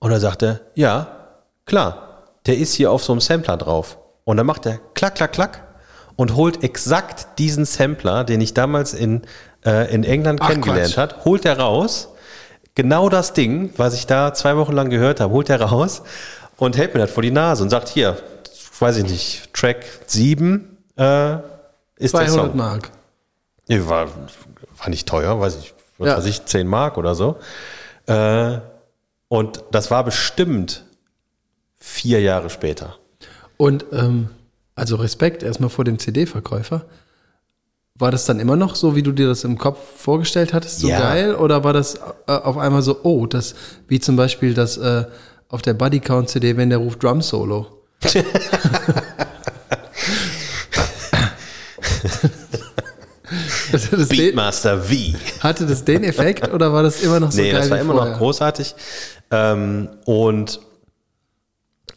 [0.00, 3.98] und er sagte, ja, klar, der ist hier auf so einem Sampler drauf.
[4.24, 5.73] Und dann macht er klack, klack, klack
[6.16, 9.22] und holt exakt diesen Sampler, den ich damals in,
[9.64, 12.08] äh, in England Ach, kennengelernt hat, holt er raus.
[12.74, 16.02] Genau das Ding, was ich da zwei Wochen lang gehört habe, holt er raus
[16.56, 18.16] und hält mir das vor die Nase und sagt, hier,
[18.78, 21.34] weiß ich nicht, Track 7 äh,
[21.96, 22.56] ist der 200 Song.
[22.56, 22.90] Mark.
[23.68, 24.08] Nee, war,
[24.78, 26.16] war nicht teuer, weiß ich, was Ja.
[26.18, 27.36] weiß ich, 10 Mark oder so.
[28.06, 28.58] Äh,
[29.28, 30.84] und das war bestimmt
[31.78, 32.96] vier Jahre später.
[33.56, 34.30] Und ähm,
[34.74, 36.84] also Respekt erstmal vor dem CD-Verkäufer.
[37.96, 40.88] War das dann immer noch so, wie du dir das im Kopf vorgestellt hattest, so
[40.88, 40.98] Ja.
[40.98, 41.34] geil?
[41.36, 41.94] Oder war das
[42.26, 43.54] äh, auf einmal so, oh, das,
[43.86, 45.04] wie zum Beispiel das äh,
[45.48, 47.66] auf der Buddy Count CD, wenn der ruft Drum Solo?
[53.70, 54.94] das den, Beatmaster V.
[55.40, 57.60] hatte das den Effekt oder war das immer noch so Nee, geil?
[57.60, 58.12] das war immer vorher?
[58.12, 58.74] noch großartig.
[59.30, 60.60] Ähm, und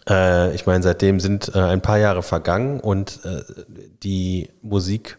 [0.09, 3.41] äh, ich meine, seitdem sind äh, ein paar Jahre vergangen und äh,
[4.03, 5.17] die Musikszene,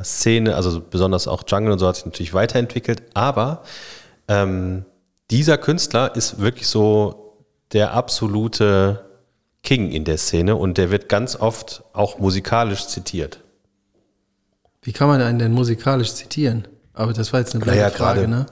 [0.00, 3.62] äh, Szene, also besonders auch Jungle und so hat sich natürlich weiterentwickelt, aber
[4.28, 4.84] ähm,
[5.30, 7.36] dieser Künstler ist wirklich so
[7.72, 9.04] der absolute
[9.62, 13.40] King in der Szene und der wird ganz oft auch musikalisch zitiert.
[14.82, 16.68] Wie kann man einen denn musikalisch zitieren?
[16.92, 18.46] Aber das war jetzt eine blöde Naja, Frage, gerade- ne?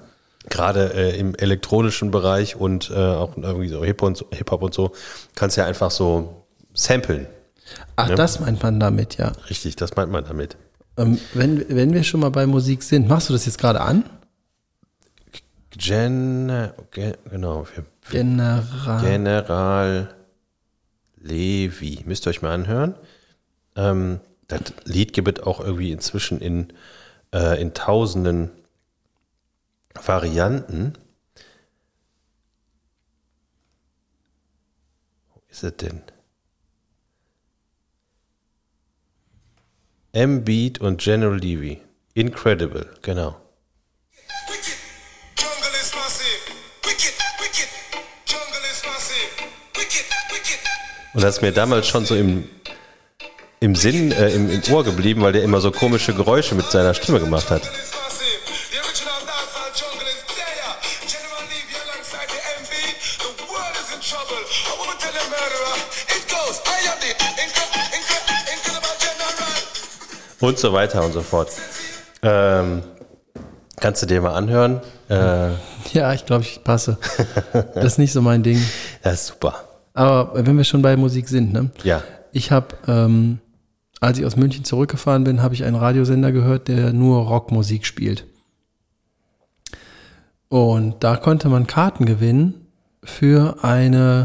[0.49, 4.75] Gerade äh, im elektronischen Bereich und äh, auch irgendwie so Hip und so, Hip-Hop und
[4.75, 4.93] so,
[5.35, 7.27] kannst ja einfach so samplen.
[7.97, 9.33] Ach, das meint man damit, ja.
[9.49, 10.57] Richtig, das meint man damit.
[10.97, 14.05] Ähm, wenn, wenn wir schon mal bei Musik sind, machst du das jetzt gerade an?
[15.71, 16.53] Gen,
[16.91, 19.01] ge, genau, wir, General.
[19.01, 20.15] General
[21.17, 22.01] Levi.
[22.05, 22.95] Müsst ihr euch mal anhören.
[23.77, 26.73] Ähm, das Lied gibt es auch irgendwie inzwischen in,
[27.33, 28.51] äh, in tausenden
[29.95, 30.95] Varianten.
[35.33, 36.03] Wo ist es denn?
[40.13, 41.81] M-Beat und General Levy.
[42.15, 43.43] Incredible, genau.
[51.15, 52.49] Und das ist mir damals schon so im,
[53.61, 56.95] im Sinn, äh, im, im Ohr geblieben, weil der immer so komische Geräusche mit seiner
[56.95, 57.63] Stimme gemacht hat.
[70.43, 71.49] Und so weiter und so fort.
[72.23, 72.83] Ähm,
[73.81, 74.81] kannst du dir mal anhören?
[75.09, 75.51] Äh,
[75.93, 76.99] Ja, ich glaube, ich passe.
[77.75, 78.61] Das ist nicht so mein Ding.
[79.03, 79.65] das ist super.
[79.95, 81.71] Aber wenn wir schon bei Musik sind, ne?
[81.85, 82.03] Ja.
[82.33, 83.39] Ich habe ähm,
[84.03, 88.27] als ich aus München zurückgefahren bin, habe ich einen Radiosender gehört, der nur Rockmusik spielt.
[90.49, 92.67] Und da konnte man Karten gewinnen
[93.05, 94.25] für eine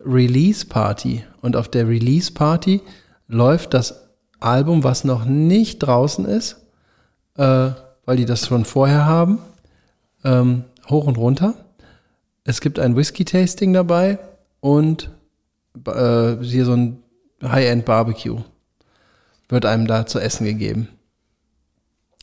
[0.00, 1.24] Release-Party.
[1.40, 2.80] Und auf der Release-Party
[3.26, 4.01] läuft das
[4.44, 6.56] Album, was noch nicht draußen ist,
[7.36, 7.70] äh,
[8.04, 9.38] weil die das schon vorher haben,
[10.24, 11.54] ähm, hoch und runter.
[12.44, 14.18] Es gibt ein Whisky-Tasting dabei
[14.60, 15.10] und
[15.86, 17.02] äh, hier so ein
[17.42, 18.40] High-End-Barbecue
[19.48, 20.88] wird einem da zu essen gegeben.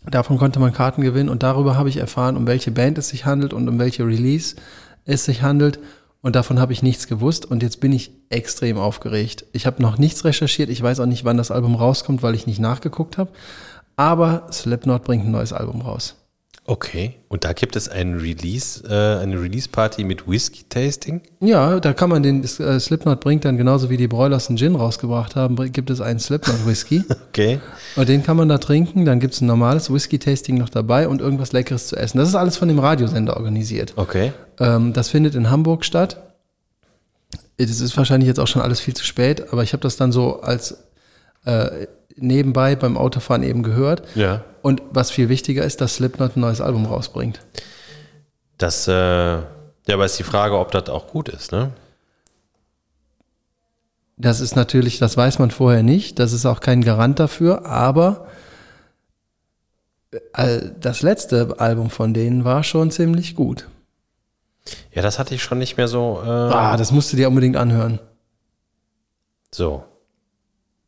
[0.05, 3.25] Davon konnte man Karten gewinnen und darüber habe ich erfahren, um welche Band es sich
[3.25, 4.55] handelt und um welche Release
[5.05, 5.79] es sich handelt.
[6.21, 9.45] Und davon habe ich nichts gewusst und jetzt bin ich extrem aufgeregt.
[9.53, 12.45] Ich habe noch nichts recherchiert, ich weiß auch nicht, wann das Album rauskommt, weil ich
[12.45, 13.31] nicht nachgeguckt habe.
[13.95, 16.15] Aber Slipknot bringt ein neues Album raus.
[16.69, 17.15] Okay.
[17.29, 21.21] Und da gibt es einen Release, äh, eine Release-Party mit Whisky-Tasting?
[21.39, 24.75] Ja, da kann man den, äh, Slipknot bringt dann genauso wie die Broilers einen Gin
[24.75, 27.03] rausgebracht haben, gibt es einen Slipknot-Whisky.
[27.29, 27.59] Okay.
[27.95, 31.21] Und den kann man da trinken, dann gibt es ein normales Whisky-Tasting noch dabei und
[31.21, 32.17] irgendwas Leckeres zu essen.
[32.17, 33.93] Das ist alles von dem Radiosender organisiert.
[33.95, 34.33] Okay.
[34.59, 36.21] Ähm, das findet in Hamburg statt.
[37.57, 40.11] Das ist wahrscheinlich jetzt auch schon alles viel zu spät, aber ich habe das dann
[40.11, 40.77] so als
[41.45, 44.03] äh, nebenbei beim Autofahren eben gehört.
[44.15, 44.43] Ja.
[44.61, 47.41] Und was viel wichtiger ist, dass Slipknot ein neues Album rausbringt.
[48.57, 49.45] Das, äh, ja,
[49.89, 51.71] aber ist die Frage, ob das auch gut ist, ne?
[54.17, 56.19] Das ist natürlich, das weiß man vorher nicht.
[56.19, 58.27] Das ist auch kein Garant dafür, aber
[60.33, 63.67] äh, das letzte Album von denen war schon ziemlich gut.
[64.93, 66.21] Ja, das hatte ich schon nicht mehr so.
[66.23, 67.99] Äh, Ah, das musst du dir unbedingt anhören.
[69.51, 69.83] So.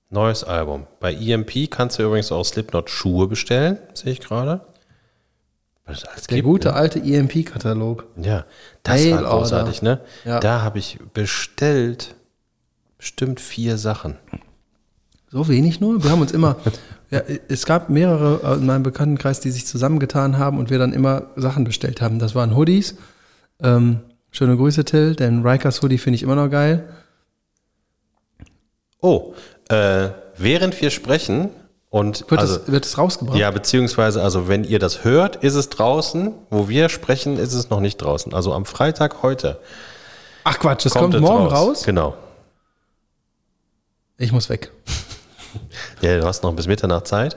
[0.09, 0.87] Neues Album.
[0.99, 4.61] Bei EMP kannst du übrigens auch Slipknot Schuhe bestellen, sehe ich gerade.
[5.87, 6.73] Der gibt, gute ne?
[6.75, 8.05] alte EMP-Katalog.
[8.17, 8.45] Ja,
[8.83, 10.01] das Mail war großartig, ne?
[10.25, 10.39] Ja.
[10.39, 12.15] Da habe ich bestellt
[12.97, 14.17] bestimmt vier Sachen.
[15.29, 16.03] So wenig nur?
[16.03, 16.57] Wir haben uns immer,
[17.09, 20.93] ja, es gab mehrere äh, in meinem Bekanntenkreis, die sich zusammengetan haben und wir dann
[20.93, 22.19] immer Sachen bestellt haben.
[22.19, 22.95] Das waren Hoodies.
[23.61, 24.01] Ähm,
[24.31, 26.87] schöne Grüße, Till, denn Rikers Hoodie finde ich immer noch geil.
[29.01, 29.33] Oh,
[29.69, 31.49] äh, während wir sprechen
[31.89, 33.37] und Wird, also, es, wird es rausgebracht?
[33.37, 36.33] ja, beziehungsweise, also wenn ihr das hört, ist es draußen.
[36.49, 38.33] Wo wir sprechen, ist es noch nicht draußen.
[38.33, 39.59] Also am Freitag heute
[40.43, 41.83] Ach Quatsch, das kommt, es morgen raus.
[41.83, 42.15] Genau.
[44.17, 44.71] Ich muss weg.
[46.01, 47.35] Ja, du hast noch bis Mitternacht Zeit.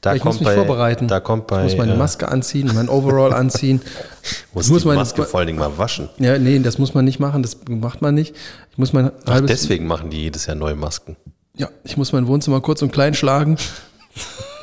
[0.00, 1.08] Da ich muss mich bei, vorbereiten.
[1.08, 1.58] Da kommt bei.
[1.66, 3.82] ich muss meine äh, Maske anziehen, mein Overall anziehen.
[4.54, 6.08] muss muss die meine- Maske vor allen Dingen mal waschen.
[6.18, 8.34] Ja, nee, das muss man nicht machen, das macht man nicht.
[8.70, 11.16] Ich muss mein Ach, halbes, deswegen machen die jedes Jahr neue Masken.
[11.54, 13.58] ja, ich muss mein Wohnzimmer kurz und klein schlagen.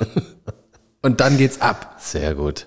[1.04, 1.98] und dann geht's ab.
[2.00, 2.66] Sehr gut.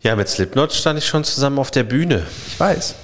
[0.00, 2.22] Ja, mit Slipknot stand ich schon zusammen auf der Bühne.
[2.46, 2.94] Ich weiß.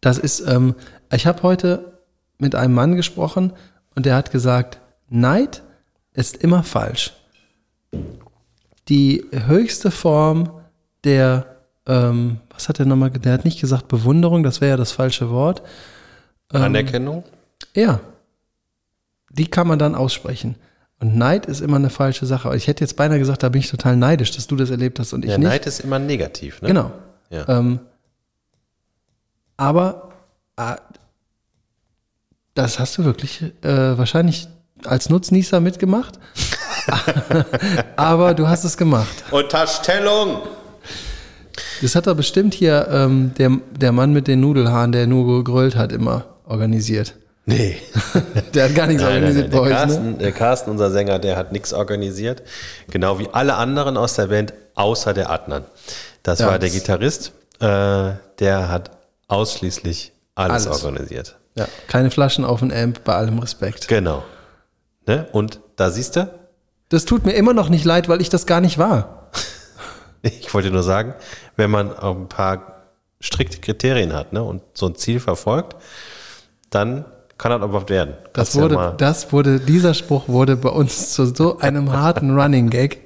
[0.00, 0.76] Das ist, ähm,
[1.12, 1.98] ich habe heute
[2.38, 3.52] mit einem Mann gesprochen
[3.96, 4.78] und der hat gesagt,
[5.08, 5.62] Neid
[6.18, 7.12] ist immer falsch.
[8.88, 10.50] Die höchste Form
[11.04, 11.56] der,
[11.86, 15.30] ähm, was hat er nochmal, der hat nicht gesagt Bewunderung, das wäre ja das falsche
[15.30, 15.62] Wort.
[16.52, 17.22] Ähm, Anerkennung?
[17.74, 18.00] Ja.
[19.30, 20.56] Die kann man dann aussprechen.
[20.98, 22.54] Und Neid ist immer eine falsche Sache.
[22.56, 25.12] Ich hätte jetzt beinahe gesagt, da bin ich total neidisch, dass du das erlebt hast
[25.12, 25.46] und ich Ja, nicht.
[25.46, 26.68] Neid ist immer negativ, ne?
[26.68, 26.90] Genau.
[27.30, 27.48] Ja.
[27.48, 27.78] Ähm,
[29.56, 30.10] aber
[30.56, 30.74] äh,
[32.54, 34.48] das hast du wirklich äh, wahrscheinlich
[34.84, 36.18] als Nutznießer mitgemacht.
[37.96, 39.24] aber du hast es gemacht.
[39.30, 40.42] Unterstellung!
[41.82, 45.76] Das hat er bestimmt hier ähm, der, der Mann mit den Nudelhaaren, der nur gegrölt
[45.76, 47.14] hat, immer organisiert.
[47.46, 47.76] Nee.
[48.54, 49.50] Der hat gar nichts Nein, nein, organisiert nein.
[49.52, 49.74] Der, bei euch, ne?
[49.74, 52.42] Carsten, der Carsten, unser Sänger, der hat nichts organisiert.
[52.90, 55.64] Genau wie alle anderen aus der Band, außer der Adnan.
[56.22, 57.32] Das Ja, war der Gitarrist.
[57.58, 58.90] Äh, der hat
[59.28, 60.84] ausschließlich alles, Alles.
[60.84, 61.36] organisiert.
[61.54, 63.88] Ja, keine Flaschen auf den Amp, bei allem Respekt.
[63.88, 64.22] Genau.
[65.08, 65.26] Ne?
[65.32, 66.30] Und da siehst du,
[66.90, 69.30] Das tut mir immer noch nicht leid, weil ich das gar nicht war.
[70.22, 71.14] ich wollte nur sagen,
[71.56, 72.84] wenn man auch ein paar
[73.20, 75.76] strikte Kriterien hat ne, und so ein Ziel verfolgt,
[76.70, 77.04] dann
[77.36, 78.14] kann das aber werden.
[78.24, 81.92] Das Kannst ja wurde, mal- das wurde, dieser Spruch wurde bei uns zu so einem
[81.92, 82.98] harten Running Gag.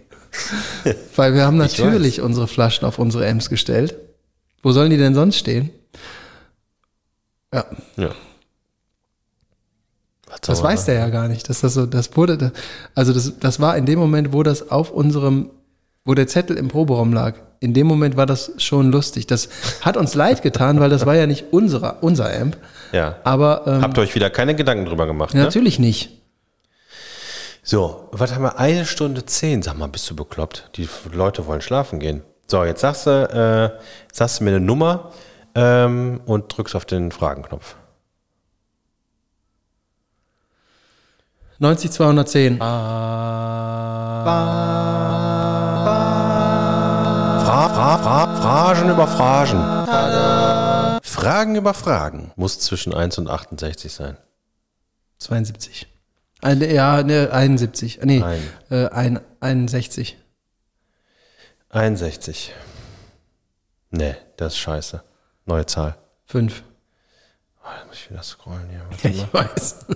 [1.16, 3.94] Weil wir haben Ich natürlich unsere Flaschen auf unsere Amps gestellt.
[4.62, 5.70] Wo sollen die denn sonst stehen?
[7.52, 7.66] Ja,
[7.96, 8.10] ja.
[10.32, 11.48] Was das weiß der ja gar nicht.
[11.48, 12.52] Dass das so, das wurde,
[12.94, 15.50] also das, das war in dem Moment, wo das auf unserem,
[16.04, 17.34] wo der Zettel im Proberaum lag.
[17.60, 19.26] In dem Moment war das schon lustig.
[19.26, 19.48] Das
[19.82, 22.56] hat uns leid getan, weil das war ja nicht unsere, unser Amp.
[22.92, 23.16] Ja.
[23.22, 25.42] Aber ähm, Habt ihr euch wieder keine Gedanken drüber gemacht, ne?
[25.42, 26.22] natürlich nicht.
[27.62, 28.58] So, was haben wir?
[28.58, 29.62] Eine Stunde zehn.
[29.62, 30.70] Sag mal, bist du bekloppt?
[30.76, 32.22] Die Leute wollen schlafen gehen.
[32.48, 33.78] So, jetzt sagst du, äh,
[34.12, 35.12] sagst du mir eine Nummer
[35.54, 37.76] ähm, und drückst auf den Fragenknopf.
[41.62, 42.58] 90 210.
[42.58, 42.64] Fra,
[47.68, 49.60] fra, fra, Phrasen über Phrasen.
[51.04, 52.32] Fragen über Fragen.
[52.34, 54.16] Muss zwischen 1 und 68 sein.
[55.18, 55.86] 72.
[56.40, 58.00] Ein, ja, ne, 71.
[58.02, 58.42] Nee, Nein.
[58.70, 60.18] äh, ein, 61.
[61.68, 62.52] 61.
[63.90, 65.00] Nee, das ist scheiße.
[65.44, 65.94] Neue Zahl.
[66.26, 66.64] 5.
[67.62, 68.84] Oh, jetzt muss ich wieder scrollen hier.
[68.90, 69.48] Warte mal.
[69.52, 69.86] weiß.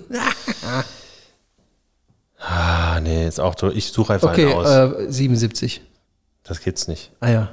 [2.38, 3.70] Ah, nee, ist auch so.
[3.70, 4.66] Ich suche einfach Okay, einen aus.
[5.06, 5.80] äh, 77.
[6.44, 7.10] das geht's nicht.
[7.20, 7.48] Ah ja.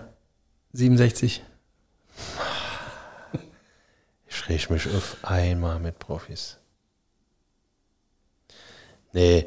[0.74, 1.42] 67.
[4.28, 6.58] Ich reg mich auf einmal mit Profis.
[9.14, 9.46] Nee.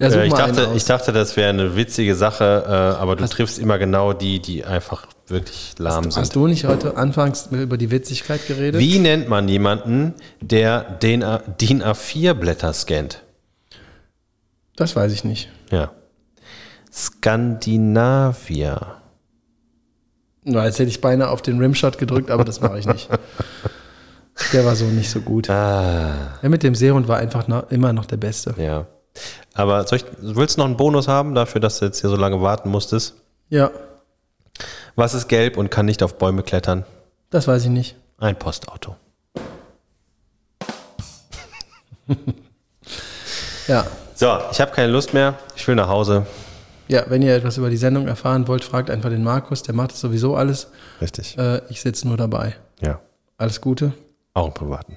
[0.00, 2.70] Ja, äh, ich, dachte, ich dachte, das wäre eine witzige Sache, äh,
[3.00, 6.16] aber du triffst immer genau die, die einfach wirklich lahm sind.
[6.20, 8.80] Hast du nicht heute anfangs über die Witzigkeit geredet?
[8.80, 11.24] Wie nennt man jemanden, der den
[11.60, 13.22] DIN A4-Blätter scannt?
[14.76, 15.48] Das weiß ich nicht.
[15.70, 15.90] Ja.
[16.92, 18.96] Skandinavier.
[20.44, 23.08] Na, jetzt hätte ich beinahe auf den Rimshot gedrückt, aber das mache ich nicht.
[24.52, 25.48] Der war so nicht so gut.
[25.48, 28.54] Ah, Der mit dem Seehund war einfach noch, immer noch der Beste.
[28.58, 28.86] ja.
[29.56, 32.16] Aber soll ich, willst du noch einen Bonus haben dafür, dass du jetzt hier so
[32.16, 33.14] lange warten musstest?
[33.48, 33.70] Ja,
[34.96, 36.84] Was ist gelb und kann nicht auf Bäume klettern?
[37.30, 37.94] das weiß ich nicht.
[38.18, 38.96] Ein Postauto.
[43.68, 43.86] Ja.
[44.16, 45.34] So, ich habe keine Lust mehr.
[45.56, 46.24] Ich will nach Hause.
[46.86, 49.96] Ja, wenn ihr etwas über die Sendung erfahren wollt, fragt einfach den Markus, der macht
[49.96, 50.68] sowieso alles.
[51.00, 51.36] Richtig.
[51.36, 52.54] Äh, ich sitze nur dabei.
[52.80, 53.00] Ja.
[53.38, 53.92] Alles Gute.
[54.32, 54.96] Auch im Privaten.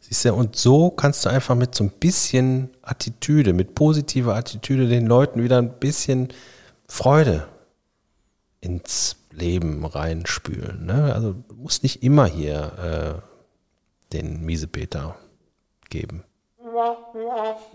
[0.00, 4.88] Siehst du, und so kannst du einfach mit so ein bisschen Attitüde, mit positiver Attitüde
[4.88, 6.28] den Leuten wieder ein bisschen
[6.88, 7.46] Freude
[8.60, 10.86] ins Leben reinspülen.
[10.86, 11.14] Ne?
[11.14, 13.22] Also du musst nicht immer hier
[14.12, 15.16] äh, den Miesepeter
[15.90, 16.24] geben.